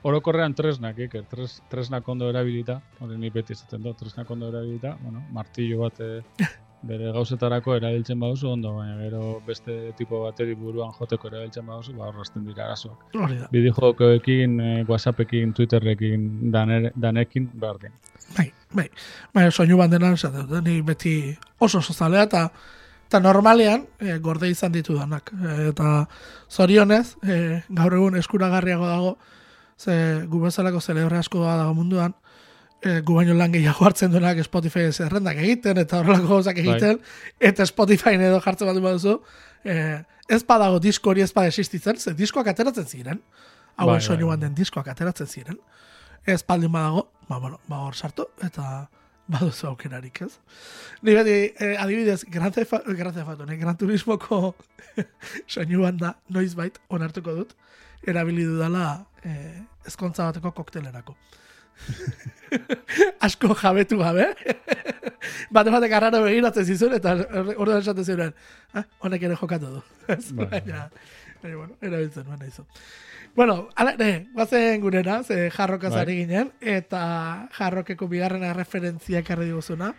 [0.07, 4.97] Orokorrean tresnak, Iker, tres, tresnak ondo erabilita, hori ni beti esaten dut, tresnak ondo erabilita,
[5.03, 6.23] bueno, martillo bat eh,
[6.89, 12.09] bere gauzetarako erabiltzen baduzu ondo, baina gero beste tipo bateri buruan joteko erabiltzen baduzu, ba
[12.11, 13.05] horrazten dira arazoak.
[13.15, 13.51] Hori da.
[13.53, 17.93] Bideojokoekin, eh, Whatsappekin, Twitterrekin, daner, danekin, berdin.
[18.37, 18.89] Bai, bai.
[19.35, 21.17] Bai, soinu bandenan esaten dut, ni beti
[21.61, 22.49] oso oso zalea eta
[23.07, 25.31] eta normalean e, gorde izan ditudanak.
[25.31, 26.07] E, eta
[26.51, 29.17] zorionez, e, gaur egun eskuragarriago dago,
[29.79, 32.17] ze gu bezalako zelebre asko da dago munduan,
[32.83, 37.01] e, gu baino lan gehiago hartzen duenak Spotify zerrendak egiten, eta horrelako gauzak egiten,
[37.41, 39.17] eta Spotify edo jartzen bat baduzu,
[39.65, 43.23] e, ez badago disko hori ez bada existitzen, ze diskoak ateratzen ziren,
[43.77, 44.37] hauen Bai, bai, soinu bai.
[44.37, 45.59] banden diskoak ateratzen ziren,
[46.27, 48.87] ez baldin badago, ba, bueno, ba hor sartu, eta
[49.27, 50.39] baduzu aukerarik, ez?
[51.03, 54.55] Ni beti, eh, adibidez, Gran Theft Gran Auto, eh, Gran Turismoko
[55.53, 57.57] soinu banda noizbait onartuko dut,
[58.07, 61.17] erabili dudala eh, ezkontza bateko koktelerako.
[63.27, 64.29] Asko jabetu gabe.
[65.55, 67.17] Bate batek arraro begiratzen zizun, eta
[67.57, 68.33] orduan esaten ziren,
[68.75, 69.83] ah, honek ere jokatu du.
[70.07, 70.47] Bai, bai.
[70.49, 70.87] baina,
[71.43, 72.67] baina, bueno, erabiltzen nuen izu.
[73.37, 76.03] Bueno, ala, ne, guazen gurera, ze jarrokaz Bai.
[76.07, 77.03] ari ginen, eta
[77.59, 79.93] jarrokeko bigarrena referentzia ekarri diguzuna,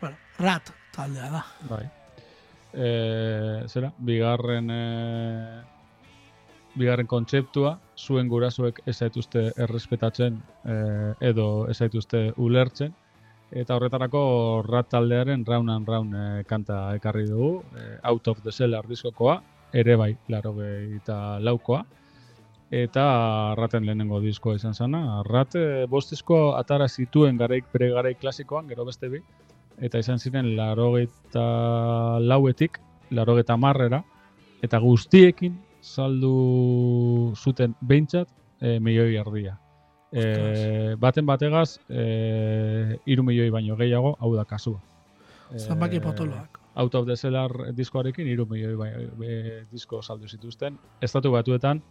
[0.00, 1.44] bueno, rat taldea da.
[1.70, 1.84] Bai.
[2.72, 2.90] E,
[3.68, 4.82] zera, bigarren e,
[6.78, 10.76] bigarren kontzeptua, zuen gurasoek ez zaituzte errespetatzen e,
[11.28, 12.94] edo ez zaituzte ulertzen,
[13.52, 14.22] eta horretarako
[14.64, 19.40] rat taldearen Round and Round e, kanta ekarri dugu, e, Out of the Cellar diskokoa,
[19.72, 21.82] ere bai, laro eta laukoa,
[22.72, 23.04] eta
[23.56, 25.22] raten lehenengo diskoa izan zana.
[25.28, 29.20] Rat e, bost disko atara zituen garaik, bere garai klasikoan, gero beste bi,
[29.80, 31.44] eta izan ziren larogeita
[32.20, 32.80] lauetik,
[33.12, 34.00] larogeita marrera,
[34.62, 39.58] eta guztiekin saldu zuten behintzat e, milioi erdia.
[40.12, 44.80] E, baten bategaz, e, iru milioi baino gehiago, hau da kasua.
[45.56, 46.60] Zanbaki Eh, potoloak.
[46.74, 48.90] Out of the Cellar diskoarekin iru milioi bai,
[49.26, 50.78] e, disko saldu zituzten.
[51.00, 51.82] Estatu batuetan,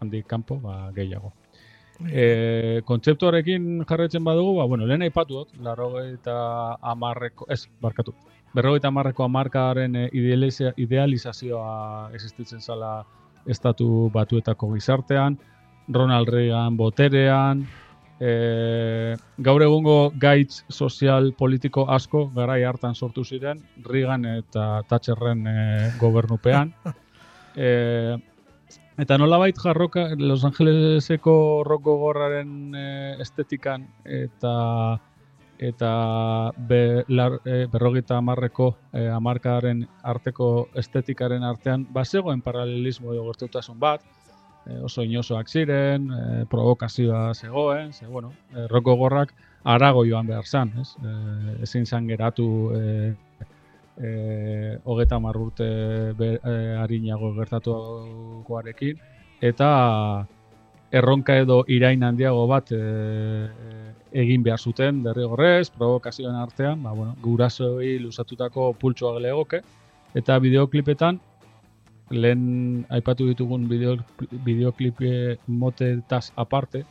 [0.00, 1.32] handik kanpo, ba, gehiago.
[2.12, 8.12] E, kontzeptuarekin jarretzen badugu, ba, bueno, lehen aipatu dut, larrogeita amarreko, ez, barkatu,
[8.52, 13.06] berrogeita amarreko amarkaren idealizazioa existitzen zala
[13.46, 15.38] estatu batuetako gizartean,
[15.88, 17.66] Ronald Reagan boterean,
[18.20, 25.58] e, gaur egungo gaitz sozial politiko asko garai hartan sortu ziren, Reagan eta Thatcherren e,
[26.00, 26.72] gobernupean.
[27.56, 28.12] E,
[29.00, 32.82] eta nolabait jarroka Los Angeleseko roko gorraren e,
[33.24, 34.50] estetikan eta
[35.58, 43.78] eta be, lar, e, berrogeita amarreko e, amarkaren arteko estetikaren artean bazegoen paralelismo edo gertutasun
[43.80, 44.04] bat,
[44.66, 50.46] e, oso inosoak ziren, e, provokazioa zegoen, ze, bueno, e, roko gorrak arago joan behar
[50.46, 50.94] zan, ez?
[51.02, 53.14] E, ezin zan geratu e,
[53.96, 55.66] e, hogeta marrurte
[56.12, 57.76] e, harinago gertatu
[58.46, 59.00] guarekin,
[59.40, 60.26] eta
[60.92, 67.98] erronka edo irain handiago bat e, egin behar zuten derrigorrez, provokazioen artean, ba, bueno, gurasoi
[68.00, 69.62] lusatutako pultsoa legoke,
[70.14, 71.20] eta bideoklipetan
[72.10, 75.02] lehen aipatu ditugun bideoklip
[75.46, 76.84] motetaz aparte,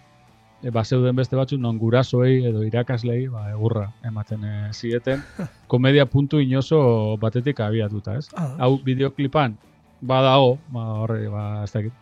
[0.61, 5.23] e, ba, zeuden beste batzuk non gurasoei edo irakaslei ba, egurra ematen e, zieten,
[5.71, 8.27] komedia puntu inoso batetik abiatuta, ez?
[8.35, 8.55] Ah.
[8.65, 9.57] Hau bideoklipan
[10.01, 11.93] badago, ba, horre, ba, ez dakit,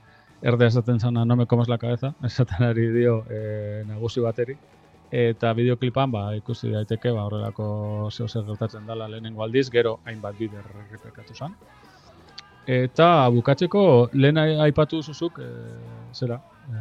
[0.44, 4.58] erde esaten zana no me comas la cabeza, esaten ari dio e, nagusi bateri,
[5.14, 7.66] eta bideoklipan ba, ikusi daiteke ba, horrelako
[8.10, 11.54] zeo zer gertatzen dela lehenengo aldiz, gero hainbat bider repekatu zen.
[12.66, 15.50] Eta bukatzeko lehen aipatu zuzuk, e,
[16.18, 16.80] zera, e,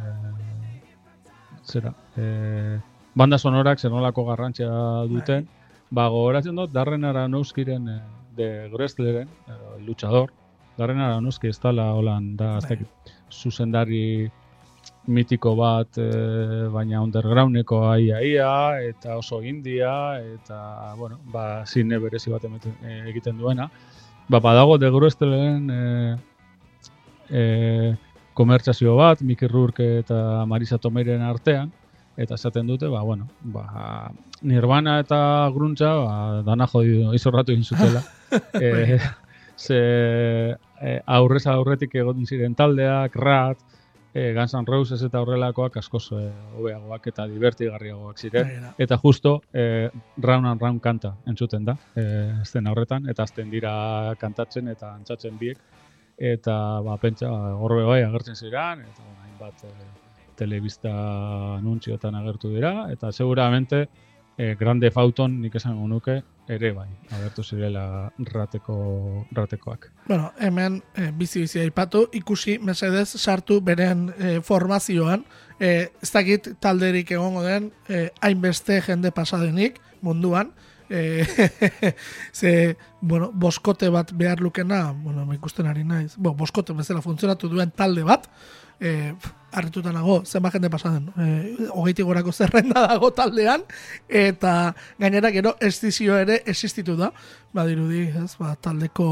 [1.63, 2.79] zera, e,
[3.13, 4.71] banda sonorak zenolako garrantzia
[5.11, 5.91] duten, bai.
[5.91, 7.99] ba, gogoratzen dut, Darren Aranouskiren e,
[8.35, 10.33] de Gressleren, e, luchador,
[10.77, 12.79] Darren Aranouski ez dala holan, da, bai.
[13.29, 14.31] zuzendari
[15.07, 22.31] mitiko bat, e, baina undergroundeko aia ia, eta oso india, eta, bueno, ba, zine berezi
[22.31, 22.45] bat
[23.09, 23.69] egiten duena
[24.27, 26.17] ba, badago de Gruestelen e,
[27.29, 27.95] e,
[28.33, 31.71] komertzazio bat, Miki Rourke eta Marisa Tomeiren artean,
[32.17, 34.11] eta esaten dute, ba, bueno, ba,
[34.41, 38.03] Nirvana eta Gruntza, ba, dana jodido, izorratu egin zutela.
[38.61, 38.99] e,
[39.57, 39.79] ze
[40.81, 43.59] e, aurrez aurretik egon ziren taldeak, rat,
[44.13, 46.21] e, Guns N' Roses eta horrelakoak askoz e,
[46.57, 48.51] hobeagoak eta divertigarriagoak ziren.
[48.77, 49.89] Eta justo e,
[50.21, 52.05] Round and Round kanta entzuten da, e,
[52.41, 53.73] azten horretan, eta azten dira
[54.21, 55.59] kantatzen eta antzatzen biek.
[56.17, 59.73] Eta ba, pentsa, horbe bai agertzen ziren, eta hainbat e,
[60.37, 60.93] telebista
[61.57, 63.87] anuntziotan agertu dira, eta seguramente
[64.37, 68.75] e, Grande Fauton nik esan nuke ere bai, agertu zirela rateko,
[69.31, 69.89] ratekoak.
[70.07, 75.23] Bueno, hemen e, bizi bizi aipatu, ikusi mesedez sartu beren e, formazioan,
[75.59, 80.51] e, ez dakit talderik egongo den, e, hainbeste jende pasadenik munduan,
[80.89, 81.25] e,
[82.31, 87.71] ze, bueno, boskote bat behar lukena, bueno, ikusten ari naiz, bo, boskote bezala funtzionatu duen
[87.71, 88.29] talde bat,
[88.79, 89.13] e,
[89.53, 93.65] arretuta nago, zenba jende pasaden, e, hogeiti gorako zerrenda dago taldean,
[94.07, 97.11] eta gainera gero estizio ere existitu da,
[97.53, 99.09] badirudi, ez, ba, taldeko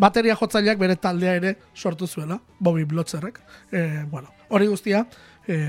[0.00, 3.40] bateria jotzaileak bere taldea ere sortu zuela, Bobby Blotzerrek,
[3.72, 5.04] e, bueno, hori guztia,
[5.46, 5.60] e,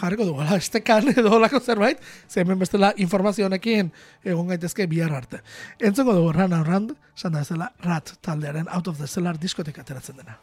[0.00, 3.92] jarriko du, gala, estekan edo olako zerbait, zemen bestela informazio honekin
[4.24, 5.42] egon gaitezke bihar arte.
[5.80, 10.38] Entzongo dugu, Run Around, sanda ezela, Rat taldearen Out of the Cellar diskotek ateratzen dena.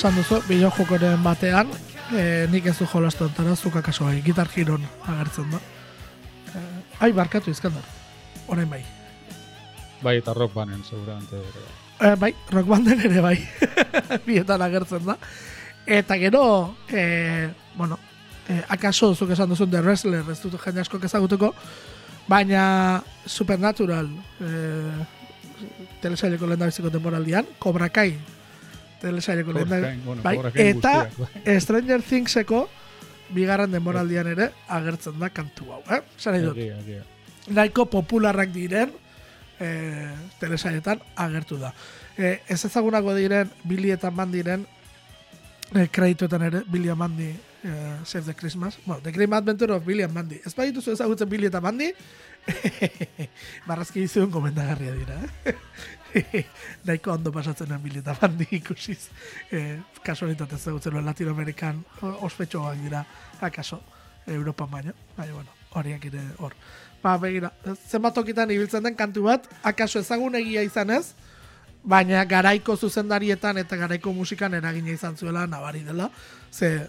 [0.00, 1.68] Esan duzu, bideo jokoren batean,
[2.16, 5.60] e, nik ez du jolastu entara, zuka kaso bai, gitar giron agertzen da.
[6.56, 6.62] E,
[7.04, 7.84] ai, barkatu izkandar,
[8.48, 8.80] orain bai.
[10.00, 11.36] Bai, eta rock banen, seguramente.
[11.36, 11.66] ere.
[12.00, 13.34] E, bai, rock banden ere bai,
[14.30, 15.18] bietan agertzen da.
[15.84, 16.46] Eta gero,
[16.88, 18.00] e, bueno,
[18.48, 21.52] e, akaso zuk esan duzun The Wrestler, ez dut jende asko ezagutuko,
[22.24, 22.64] baina
[23.26, 24.08] Supernatural
[24.40, 24.50] e,
[26.00, 28.14] telesaileko lehen dabiziko temporaldian, Cobra Kai
[29.00, 31.60] telesaileko lehen Cobra Kai, bueno, bai, eta guztiak, bai.
[31.60, 32.60] Stranger Thingseko
[33.34, 36.00] bigarren denboraldian ere agertzen da kantu hau, eh?
[36.18, 36.58] Zara dut,
[37.50, 38.92] nahiko popularrak diren
[39.60, 39.68] e,
[40.40, 41.72] telesailetan agertu da.
[42.18, 44.66] E, ez ezagunako diren, Billy eta Mandiren
[45.74, 47.70] e, kredituetan ere, Billy and Mandy e,
[48.04, 48.78] Save the Christmas.
[48.84, 50.40] Bueno, The Great Adventure of Billy and Mandy.
[50.44, 51.92] Ez badituzu ezagutzen Billy eta Mandy,
[53.68, 55.54] barrazki izuen komendagarria dira, eh?
[56.84, 59.08] Nahiko ondo pasatzen den Billy eta Mandy ikusiz.
[59.52, 61.80] E, kasualitate ezagutzen duen Latinoamerikan
[62.26, 63.04] ospetxoak dira,
[63.40, 63.80] akaso,
[64.26, 64.94] Europan baino.
[65.16, 66.54] Baina, bueno, horiak ere hor.
[67.02, 67.52] Ba, begira,
[67.88, 71.14] zenbat tokitan ibiltzen den kantu bat, akaso ezagun egia izan ez,
[71.82, 76.10] baina garaiko zuzendarietan eta garaiko musikan eragina izan zuela nabari dela,
[76.52, 76.88] ze,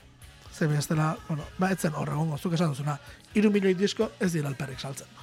[0.52, 3.00] ze bestela, bueno, ba, etzen horregon gozuk esan duzuna,
[3.34, 5.21] iru milioi disko ez dira alperrik saltzen.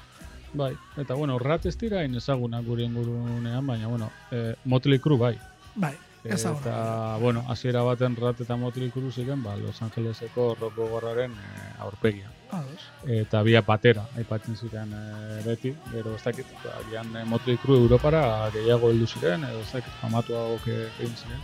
[0.53, 5.39] Bai, eta bueno, rat ez dira ezagunak gure ingurunean, baina bueno, e, Motley Crue bai.
[5.75, 5.95] Bai,
[6.25, 6.61] ezaguna.
[6.61, 11.81] Eta, bueno, hasiera baten rat eta Motley Crue ziren, ba, Los Angeleseko rock gogorraren e,
[11.81, 12.31] aurpegia.
[12.51, 12.89] Ados.
[13.05, 17.77] Eta bia batera, aipatzen ziren e, beti, gero ez dakit, ba, agian e, Motley Crue
[17.77, 21.43] Europara gehiago heldu ziren, edo ez dakit, famatuago egin ziren.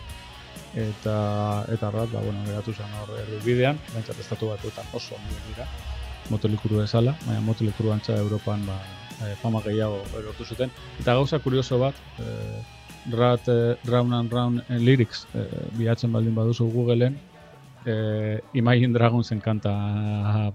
[0.74, 1.18] Eta,
[1.70, 5.68] eta rat, ba, bueno, geratu zen hor erdi bidean, bentsat estatu batuetan oso ondo dira,
[6.30, 8.78] Motley Crue bezala, baina Motley Crue antza Europan ba,
[9.24, 10.70] e, fama gehiago lortu zuten.
[11.00, 12.24] Eta gauza kurioso bat, e,
[13.16, 15.44] rat e, Round and Round lyrics e,
[15.76, 17.18] bilatzen baldin baduzu Googleen,
[17.86, 19.74] e, Imagine Dragonsen kanta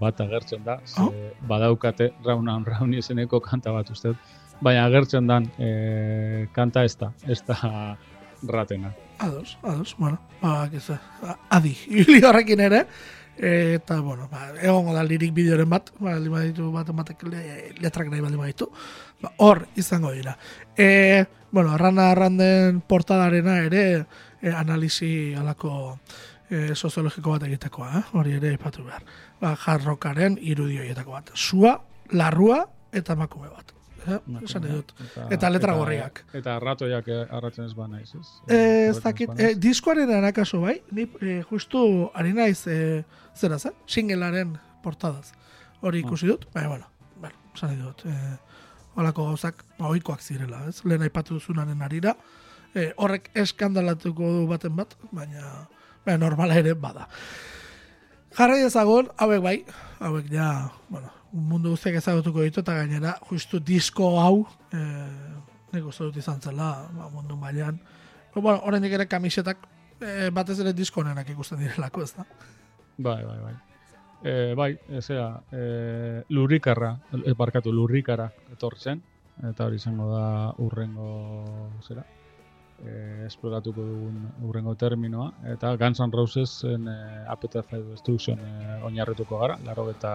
[0.00, 1.12] bat agertzen da, ze Oh.
[1.48, 4.14] badaukate Round and Round izeneko kanta bat uste,
[4.60, 7.96] baina agertzen dan e, kanta ez da, ez da
[8.42, 8.90] ratena.
[9.20, 10.66] Ados, ados, bueno, ba,
[11.50, 12.86] adi, hili horrekin ere,
[13.40, 17.44] eta, bueno, ba, egongo da lirik bideoren bat, ba, baldin baditu bat batek le,
[17.80, 18.68] letrak nahi baldin baditu,
[19.22, 20.36] ba, hor izango dira.
[20.76, 24.04] E, bueno, arrana arranden portadarena ere,
[24.42, 25.98] e, analisi alako
[26.50, 28.04] e, soziologiko bat egitekoa, eh?
[28.20, 29.08] hori ere ipatu behar.
[29.40, 31.32] Ba, jarrokaren irudioietako bat.
[31.34, 31.78] Sua,
[32.12, 33.79] larrua eta emakume bat.
[34.44, 34.92] Esan dut.
[35.30, 36.24] Eta letra gorriak.
[36.34, 38.26] Eta ratoiak eh, arratzen ez ba naiz, ez?
[38.48, 39.50] Eh, ez dakit, banaiz.
[39.50, 43.04] eh, diskoaren arakaso bai, ni eh, justu ari naiz eh,
[43.36, 45.32] zera zen, singelaren portadaz.
[45.80, 46.86] Hori ikusi dut, baina, bueno,
[47.20, 48.36] bueno, esan dut, eh,
[48.94, 49.88] holako gauzak ba,
[50.20, 50.84] zirela, ez?
[50.84, 52.16] Lehen aipatu duzunaren arira,
[52.74, 55.68] eh, horrek eskandalatuko du baten bat, baina,
[56.04, 57.08] baina normala ere bada.
[58.36, 59.64] Jarrai ezagun, hauek bai,
[59.98, 65.34] hauek ja, bueno, mundu guztiak ezagutuko ditu eta gainera, justu disko hau, eh,
[65.72, 67.80] nik uste dut izan zela, ba, mundu mailan.
[68.30, 69.66] Pero, bueno, oraindik ere kamisetak
[70.00, 72.26] eh, batez ere disko honenak ikusten direlako, ez da?
[72.98, 73.54] Bai, bai, bai.
[74.20, 79.00] E, bai, ezera, e, lurrikarra, e, barkatu, lurrikara etortzen,
[79.48, 80.24] eta hori izango da
[80.60, 81.06] urrengo,
[81.86, 82.04] zera,
[82.86, 89.38] e, esploratuko dugun urrengo terminoa, eta Guns N' Rosesen e, Appetite for Destruction e, oinarrituko
[89.42, 90.12] gara, laro eta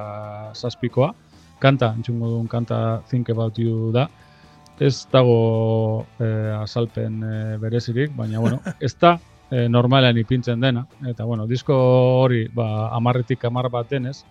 [0.56, 1.14] zazpikoa,
[1.60, 4.08] kanta, entzungo dugun kanta Think About You da,
[4.80, 9.16] ez dago e, azalpen e, berezirik, baina, bueno, ez da
[9.50, 11.76] e, normalean ipintzen dena, eta, bueno, disko
[12.24, 14.24] hori, ba, amarretik amar bat denez,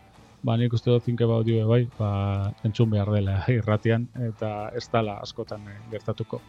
[0.44, 4.86] ba, nik uste dut Think About You bai, ba, entzun behar dela irratian, eta ez
[4.92, 6.42] dala askotan e, gertatuko.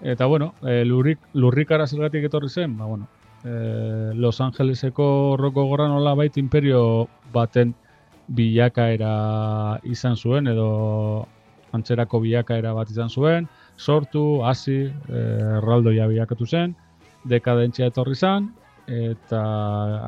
[0.00, 3.08] Eta, bueno, e, lurrik, lurrikara zergatik etorri zen, ba, bueno,
[3.44, 7.74] e, Los Angeleseko roko gorra nola bait imperio baten
[8.28, 11.26] bilakaera izan zuen, edo
[11.72, 15.24] antzerako bilakaera bat izan zuen, sortu, hasi, e,
[15.58, 16.76] erraldoia bilakatu zen,
[17.24, 18.52] dekadentzia etorri zen,
[18.86, 19.40] eta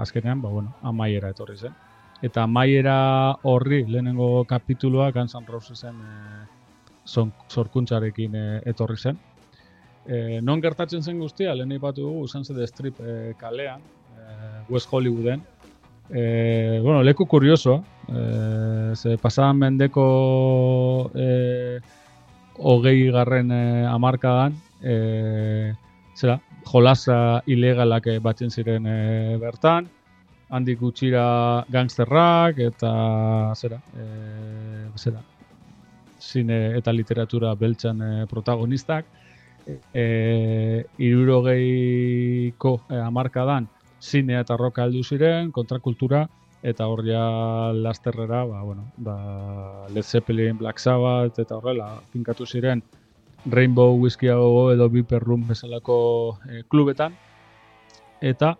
[0.00, 1.74] azkenean, ba, bueno, amaiera etorri zen.
[2.22, 6.46] Eta amaiera horri lehenengo kapituloa Guns N' Rosesen e,
[7.04, 9.18] son, sorkuntzarekin e, etorri zen.
[10.06, 13.80] E, non gertatzen zen guztia, lehen ipatu dugu, zen Strip e, kalean,
[14.16, 15.42] e, West Hollywooden.
[16.10, 21.78] E, bueno, leku kuriosoa, e, ze pasadan mendeko e,
[22.58, 25.72] hogei garren e, amarkadan, e,
[26.16, 29.88] zera, jolasa ilegalak batzen ziren e, bertan,
[30.50, 32.90] handik gutxira gangsterrak eta
[33.54, 35.22] zera, e, zera,
[36.20, 39.06] zine eta literatura beltzan e, protagonistak,
[39.94, 43.68] e, irurogeiko e, amarkadan
[44.00, 46.26] zinea eta roka heldu ziren, kontrakultura,
[46.62, 52.82] eta hor ja lasterrera, ba, bueno, ba, Led Zeppelin, Black Sabbath, eta horrela, finkatu ziren
[53.46, 57.16] Rainbow Whiskey edo Viper Room bezalako e, klubetan,
[58.20, 58.58] eta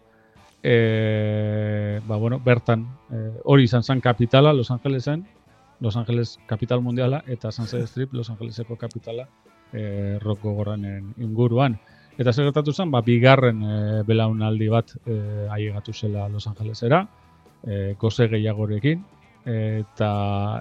[0.62, 5.26] e, ba, bueno, bertan e, hori izan zen kapitala Los Angelesen,
[5.80, 9.28] Los Angeles kapital mundiala, eta Sunset Strip Los Angeleseko kapitala
[9.72, 11.78] e, roko goranen inguruan.
[12.18, 15.16] Eta zer gertatu zen, ba, bigarren e, belaunaldi bat e,
[15.50, 17.06] aiegatu zela Los Angelesera,
[17.64, 19.04] e, goze gehiagorekin,
[19.50, 20.10] eta,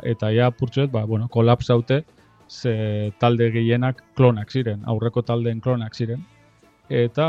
[0.08, 2.04] eta ja purtsuet, ba, bueno, kolapsaute,
[2.50, 6.24] ze talde gehienak klonak ziren, aurreko taldeen klonak ziren,
[6.90, 7.26] eta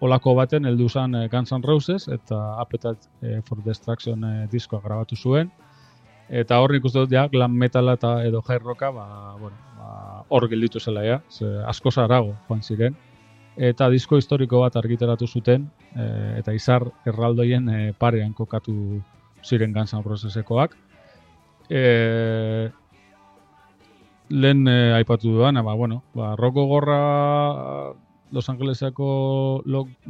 [0.00, 4.80] olako baten heldu zen eh, Guns N' Roses eta Appetite eh, for Destruction eh, diskoa
[4.80, 5.50] grabatu zuen
[6.32, 9.06] eta hor nik dut ja glam metala eta edo hard rocka ba,
[9.40, 12.96] bueno, ba, hor gelditu zela ja, ze asko zarago joan ziren.
[13.56, 15.66] Eta disko historiko bat argitaratu zuten
[16.38, 19.02] eta izar erraldoien e, parean kokatu
[19.44, 20.76] ziren Guns N' Rosesekoak.
[21.68, 22.70] E,
[24.30, 27.92] lehen aipatu duan, ba, bueno, ba, roko gorra
[28.32, 29.62] Los Angelesako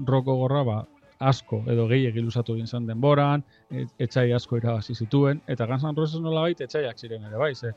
[0.07, 0.87] roko gorra ba,
[1.31, 3.73] asko edo gehiegi luzatu egin zen denboran, e,
[4.07, 7.69] etxai asko irabazi zituen, eta Guns N' Roses nola baita etxaiak ziren ere bai, ze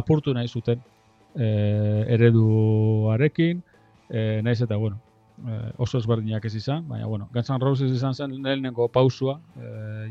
[0.00, 0.78] apurtu nahi zuten
[1.34, 1.46] e,
[2.16, 3.62] ereduarekin,
[4.08, 4.96] e, nahiz eta, bueno,
[5.46, 9.58] e, oso ezberdinak ez izan, baina, bueno, Guns N' Roses izan zen lehenengo pausua, e,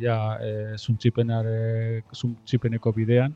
[0.03, 3.35] ja, e, zuntzipeneko bidean,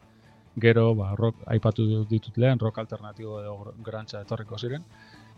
[0.61, 4.83] gero, ba, rock, aipatu ditut lehen, rock alternatibo edo grantza etorriko ziren,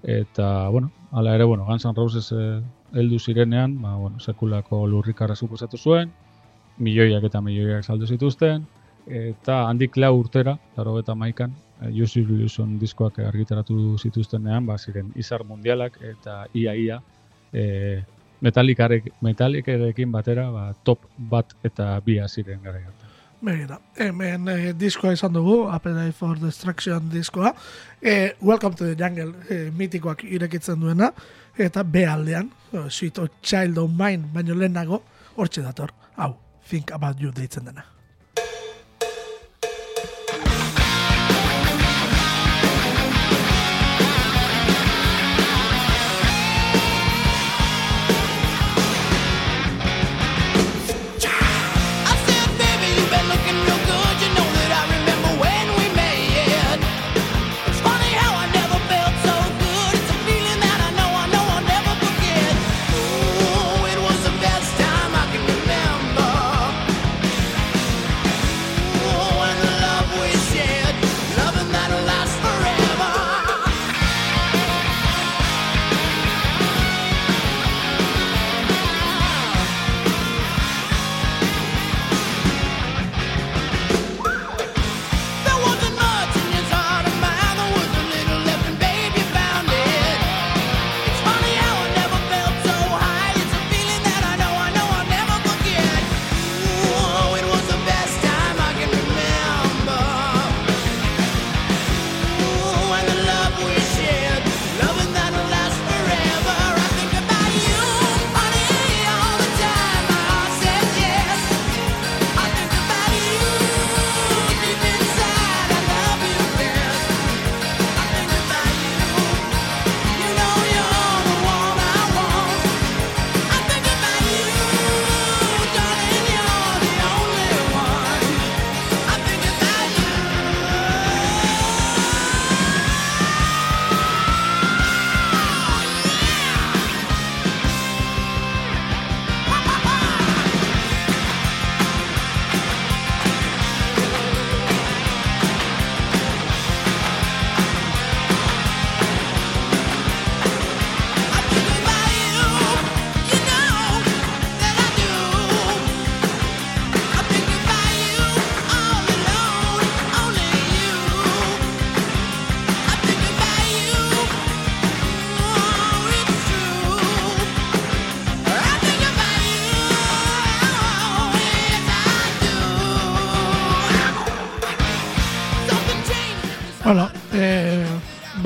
[0.03, 2.61] eta bueno, hala ere bueno, Guns N' Roses eh,
[2.95, 6.11] heldu zirenean, ba bueno, sekulako lurrikarra suposatu zuen,
[6.77, 8.65] milioiak eta milioiak saldu zituzten
[9.05, 15.99] eta handik lau urtera, 81an, eh, Use Illusion diskoak argitaratu zituztenean, ba ziren izar mundialak
[16.01, 17.01] eta ia ia
[17.53, 18.03] eh
[18.41, 22.81] metalikarekin batera, ba, top bat eta bia ziren gara
[23.45, 27.51] Begira, hemen eh, diskoa izan dugu, Appetite for Destruction diskoa.
[28.01, 31.11] Eh, Welcome to the Jungle eh, mitikoak irekitzen duena.
[31.57, 32.49] Eta B aldean,
[32.89, 35.03] Sweet Child of Mine, baino lehenago,
[35.37, 35.93] hortxe dator.
[36.17, 36.33] Hau,
[36.69, 37.94] Think About You deitzen dena.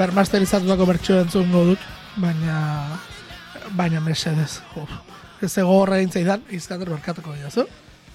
[0.09, 1.81] Bermasterizatutako bertxo entzun dut,
[2.17, 2.97] baina
[3.77, 4.59] baina mesedez.
[5.45, 7.65] Ez ego horre egin zeidan, izkander berkatuko dira,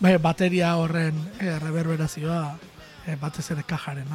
[0.01, 2.57] Baina bateria horren e, reverberazioa
[3.07, 4.09] e, batez ere kajaren.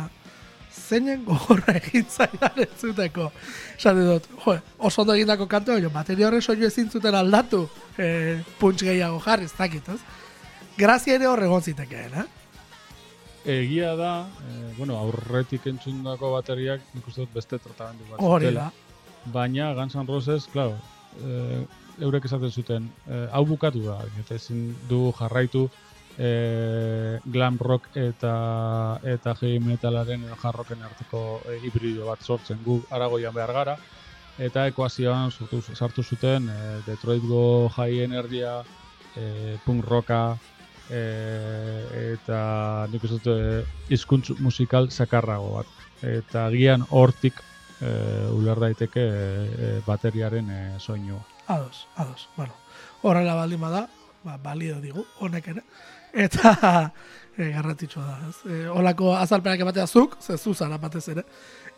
[0.70, 3.32] zeinen gogorra egin zaidan entzuteko.
[3.78, 8.44] Esan dut, jo, oso ondo egindako kantu, jo, bateria horre soinu ezin zuten aldatu, e,
[8.60, 10.00] punts gehiago jarri, ez dakit, ez?
[10.78, 12.39] Grazia ere horregon zitekeen, eh?
[13.46, 18.70] Egia da, eh, bueno, aurretik entzundako bateriak nik uste dut beste tratamendu bat Hori da.
[19.34, 20.76] Baina Guns N' Roses, claro,
[21.24, 21.64] eh,
[22.00, 25.70] eurek esaten zuten, eh, hau bukatu da, eta ezin du jarraitu
[26.20, 33.34] eh, glam rock eta eta heavy metalaren rocken arteko eh, hibrido bat sortzen gu aragoian
[33.34, 33.78] behar gara
[34.38, 38.60] eta ekuazioan sortu, sartu zuten eh, Detroitgo high energia
[39.16, 40.38] eh, punk rocka
[40.90, 47.42] eh, eta nik uste dut eh, hizkuntz musikal sakarrago bat eta agian hortik
[47.82, 51.22] eh, uler daiteke eh, bateriaren eh, soinua.
[51.48, 52.54] Ados, ados, bueno.
[53.02, 53.88] Horrela baldin bada,
[54.24, 55.64] ba, balio digu, honek ere.
[56.14, 56.54] Eta
[57.38, 58.36] e, garrantzitsua da, ez?
[58.46, 61.24] E, olako azalpenak ematea zuk, ze zu zara batez ere.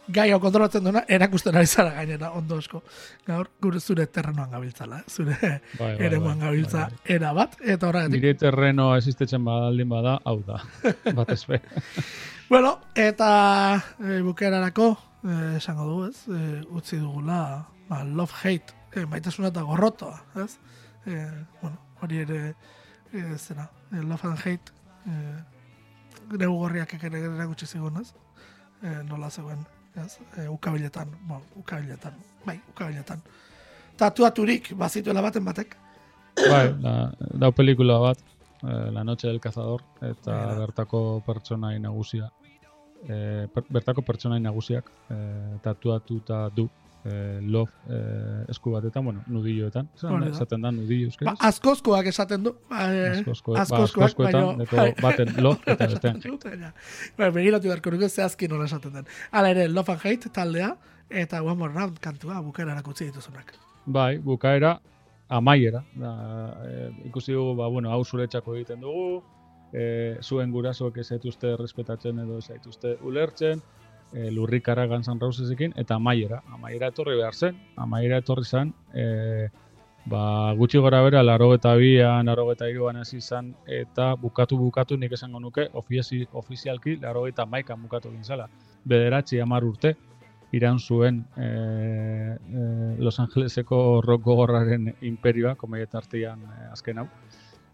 [0.09, 2.81] Gai hau kontrolatzen duena, erakusten ari zara gainera, ondo esko.
[3.27, 5.03] Gaur, gure zure terrenoan gabiltzala, eh?
[5.07, 8.17] zure Bai, bai, eremuan bai, gabiltza bai, era bat, eta horregatik.
[8.17, 10.57] Nire terreno existetzen badaldin bada, hau da.
[11.19, 11.61] Batez be.
[12.49, 13.29] Bueno, eta
[14.01, 14.87] e, bukerarako,
[15.21, 16.25] e, esango du, ez?
[16.27, 17.41] E, utzi dugula,
[17.87, 20.55] ba, love-hate, e, maitasuna eta gorrotoa, ez?
[21.05, 21.19] E,
[21.61, 22.41] bueno, hori ere,
[23.13, 24.73] e, zera, e, love and hate,
[25.05, 25.21] e,
[26.33, 28.09] negu gorriak ere erakutsi zigun, ez?
[28.81, 29.61] E, nola zegoen,
[29.95, 30.19] ez?
[30.37, 32.13] E, ukabiletan, bueno, ukabiletan,
[32.45, 33.21] bai, ukabiletan.
[33.97, 35.75] Tatuaturik, bazituela baten batek,
[36.35, 38.19] bai, la, dau pelikula bat,
[38.63, 40.59] eh, La noche del cazador, eta Mira.
[40.65, 42.31] bertako pertsonai nagusia.
[43.07, 46.69] Eh, per, bertako pertsonai nagusiak eh, tatuatuta du
[47.05, 49.87] eh, love eh, esku batetan, bueno, nudilloetan.
[50.01, 50.27] Da.
[50.29, 51.37] esaten da nudillo ba, euskaraz.
[51.49, 56.21] askozkoak esaten du, ba, e, Askozko- ba, askozkoak, askozkoetan, baino- deko baten love eta bestean.
[57.17, 59.05] Ba, begiratu beharko nuke zehazki nola esaten den.
[59.31, 60.75] Hala ere, Love and Hate taldea,
[61.09, 63.53] eta One More Round kantua bukaeran utzi dituzunak.
[63.85, 64.79] Bai, bukaera,
[65.29, 65.83] amaiera.
[65.95, 66.11] Da,
[66.67, 69.23] e, ikusi dugu, ba, bueno, hau zuretzako egiten dugu,
[69.73, 73.61] e, zuen gurasoek ez zaituzte respetatzen edo ez zaituzte ulertzen,
[74.13, 76.41] e, lurrikara Guns N' Rosesekin, eta amaiera.
[76.53, 79.49] Amaiera etorri behar zen, amaiera etorri zen, e,
[80.05, 84.97] ba, gutxi gora bera, laro eta bian, laro eta iruan hasi izan, eta bukatu bukatu
[84.97, 88.47] nik esango nuke, ofizi, ofizialki, laro eta maikan bukatu egin zala.
[88.85, 89.95] Bederatzi amar urte,
[90.51, 97.07] iran zuen e, e, Los Angeleseko rock gogorraren imperioa, komaiet artean e, azken hau.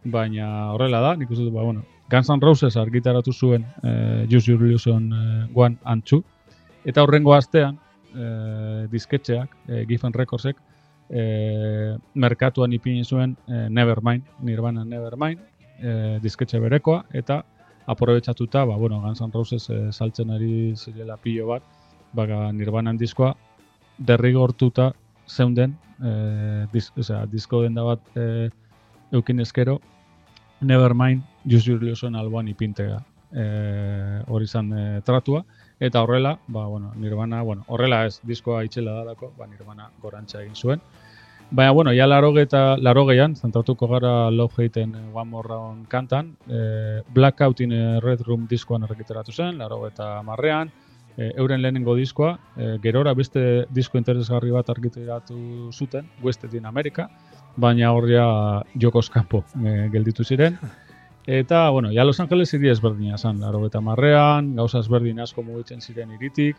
[0.06, 4.52] Baina horrela da, nik uste dut, ba, bueno, Guns N' Roses argitaratu zuen e, Use
[4.52, 6.24] Your Illusion e, One and Two,
[6.86, 7.80] eta horrengo astean,
[8.16, 10.58] e, disketxeak, e, Giffen Recordsek,
[11.10, 15.44] e, merkatuan ipini zuen e, Nevermind, Nirvana Nevermind,
[15.80, 17.42] e, disketxe berekoa, eta
[17.88, 21.68] aprobetsatuta, ba, bueno, Guns N' Roses e, saltzen ari zirela pilo bat,
[22.16, 23.34] baga Nirvanan diskoa
[23.98, 24.92] derrigortuta
[25.28, 28.50] zeunden e, dis, osea, disko denda bat e,
[29.12, 29.80] eukin eskero
[30.62, 33.00] Nevermind Use Your Illusion alboan ipintea
[33.32, 33.46] e,
[34.28, 35.44] hori izan e, tratua
[35.80, 40.56] eta horrela, ba, bueno, Nirvana, bueno, horrela ez, diskoa itxela dalako, ba, Nirvana gorantza egin
[40.56, 40.82] zuen.
[41.52, 46.36] Baina, bueno, ja laroge eta larogeian, zentratuko gara Love Hateen eh, One More Round kantan,
[46.50, 50.74] e, Blackout in Red Room diskoan errekiteratu zen, laroge eta marrean,
[51.16, 57.08] e, euren lehenengo diskoa, e, gerora beste disko interesgarri bat argitaratu zuten, Wested in America,
[57.58, 58.26] baina horria
[58.80, 60.58] jokos kanpo e, gelditu ziren.
[61.28, 65.82] Eta, bueno, ja Los Angeles hiri ezberdina zen, laro eta marrean, gauza ezberdin asko mugitzen
[65.82, 66.56] ziren iritik.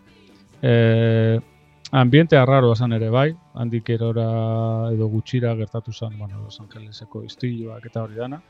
[0.60, 1.40] E,
[1.92, 7.86] ambiente arraroa zen ere bai, handik erora edo gutxira gertatu zen, bueno, Los Angeleseko istiloak
[7.86, 8.42] eta hori dana.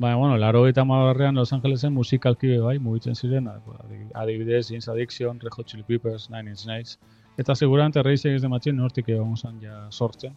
[0.00, 5.38] Baina, bueno, laro eta marrean Los Angelesen musikalki bai, mugitzen ziren, adi- adibidez, James Addiction,
[5.38, 6.98] Red Hot Chili Peppers, Nine Inch Nails,
[7.38, 10.34] eta seguramente Rage Against the Machine nortik egon zen ja sortzen.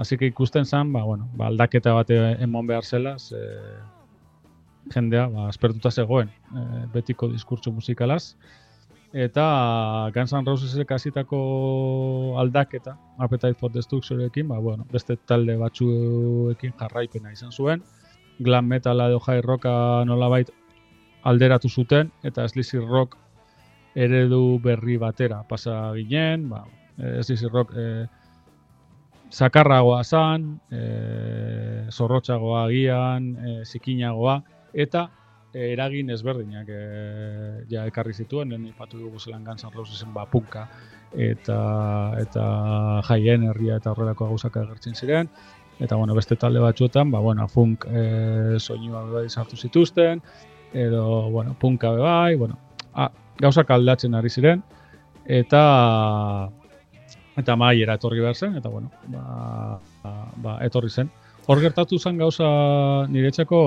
[0.00, 3.36] Así que ikusten zen, ba, bueno, ba, aldaketa bat emon behar zela, ze
[4.94, 6.62] jendea, ba, aspertuta zegoen, e,
[6.94, 8.38] betiko diskurtso musikalaz,
[9.12, 9.44] eta
[10.14, 11.40] Guns N' Rosesek hasitako
[12.40, 17.82] aldaketa, Appetite for Destructionekin, ba, bueno, beste talde batzuekin jarraipena izan zuen,
[18.38, 19.74] glam metala edo high rocka
[20.08, 20.48] nolabait
[21.28, 23.18] alderatu zuten, eta sleazy rock
[23.94, 26.64] eredu berri batera pasa ginen, ba,
[26.96, 27.84] eh, sleazy rock e,
[29.30, 34.40] sakarragoa zan, e, zorrotxagoa agian, e, zikinagoa,
[34.74, 35.06] eta
[35.52, 36.82] e, eragin ezberdinak e,
[37.70, 40.26] ja ekarri zituen, lehen ipatu dugu zelan Guns N' Rosesen ba,
[41.12, 41.58] eta
[42.20, 42.44] eta
[43.08, 45.30] high energia eta horrelako gauzak agertzen ziren,
[45.80, 50.22] eta bueno, beste talde batzuetan, ba, bueno, funk e, soinua bai sartu zituzten,
[50.72, 52.58] edo, bueno, punka bai, bueno,
[52.94, 53.10] a,
[53.40, 54.62] gauzak aldatzen ari ziren,
[55.26, 56.50] eta
[57.40, 61.10] eta maiera etorri behar zen, eta bueno, ba, ba, ba etorri zen.
[61.50, 62.48] Hor gertatu zen gauza
[63.10, 63.60] niretzako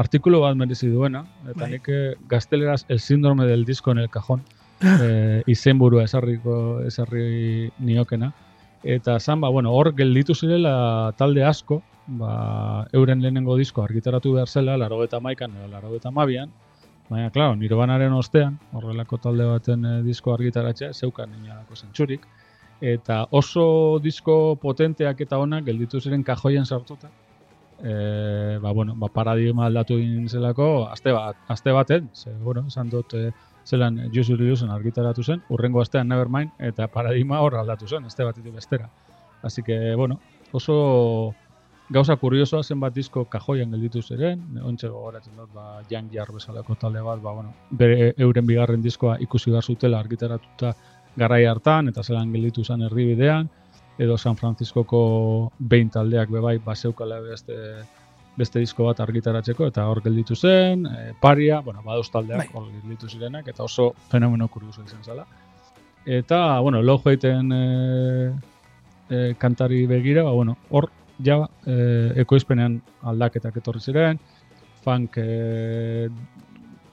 [0.00, 1.70] artikulu bat merezi duena, eta bai.
[1.76, 4.42] nik eh, gazteleraz el síndrome del disco en el cajón,
[4.80, 8.32] e, izenburua esarriko esarri niokena.
[8.82, 14.48] Eta zan, ba, bueno, hor gelditu zirela talde asko, ba, euren lehenengo disko argitaratu behar
[14.48, 16.50] zela, laro eta maikan, laro eta mabian,
[17.08, 22.26] baina, klaro, nirbanaren ostean, horrelako talde baten e, disko argitaratzea, zeukan niñako zentsurik,
[22.80, 27.10] eta oso disko potenteak eta onak gelditu ziren kajoien sartuta.
[27.78, 32.90] E, ba, bueno, ba, paradigma aldatu egin zelako, azte, bat, azte baten, ze, bueno, esan
[32.90, 33.30] dut, e,
[33.64, 38.54] zelan Use Illusion argitaratu zen, urrengo astean Nevermind, eta paradigma hor aldatu zen, azte batetik
[38.54, 38.90] bestera.
[39.42, 40.18] Así que, bueno,
[40.50, 41.34] oso
[41.88, 47.02] gauza kuriosoa zenbat disko kajoian gelditu ziren, ontsa gogoratzen dut, ba, Young Jar bezalako talde
[47.04, 50.74] bat, ba, bueno, bere euren bigarren diskoa ikusi behar zutela argitaratuta
[51.16, 53.48] garai hartan eta zelan gelditu zen erdibidean
[53.98, 57.56] edo San Franciscoko behin taldeak bebai baseukala beste
[58.38, 62.48] beste disko bat argitaratzeko eta hor gelditu zen, e, paria, bueno, badoz taldeak bai.
[62.54, 65.26] hor gelditu zirenak eta oso fenomeno kurioso izan zela.
[66.06, 67.62] Eta, bueno, low jaiten e,
[69.10, 70.88] e, kantari begira, ba, bueno, hor
[71.24, 72.78] ja e, ekoizpenean
[73.10, 74.20] aldaketak etorri ziren,
[74.84, 76.08] funk e,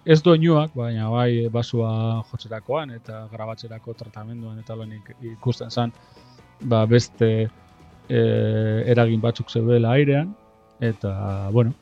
[0.06, 4.94] ez doinuak, baina bai basua jotzerakoan eta grabatzerako tratamenduan eta lan
[5.34, 5.94] ikusten zen
[6.62, 7.30] ba beste
[8.10, 8.20] e,
[8.94, 10.34] eragin batzuk zeudela airean
[10.80, 11.74] eta bueno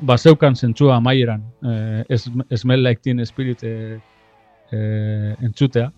[0.00, 2.16] ba zeukan zentzua amaieran e,
[2.56, 4.00] smell like teen spirit e,
[4.72, 4.78] e,
[5.40, 5.92] entzutea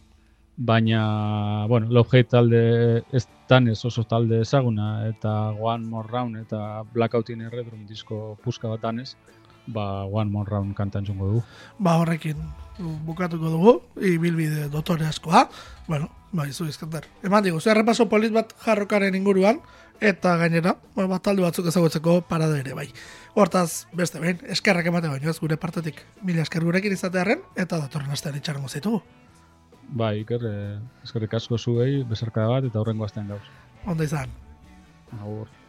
[0.56, 6.84] baina bueno love hate talde ez tanez oso talde ezaguna eta one more round eta
[6.92, 9.16] blackout in redrum disko puska bat danez
[9.72, 11.42] ba, One More Round kantan txungo dugu.
[11.78, 12.40] Ba, horrekin
[13.06, 15.48] bukatuko dugu, ibilbide dotore askoa.
[15.88, 17.06] Bueno, ba, izu izkantar.
[17.26, 19.60] Eman digu, zer repaso polit bat jarrokaren inguruan,
[20.00, 22.88] eta gainera, ba, bat talde batzuk ezagutzeko parada ere, bai.
[23.34, 26.02] Hortaz, beste behin, eskerrak emate baino ez gure partetik.
[26.24, 29.02] Mila esker gurekin izatearen, eta datorren astean itxarango zitugu.
[29.90, 33.42] Ba, iker, eh, eskerrik asko zuei, bezarka bat, eta horrengo astean gauz.
[33.86, 34.30] Onda izan.
[35.20, 35.59] Agur.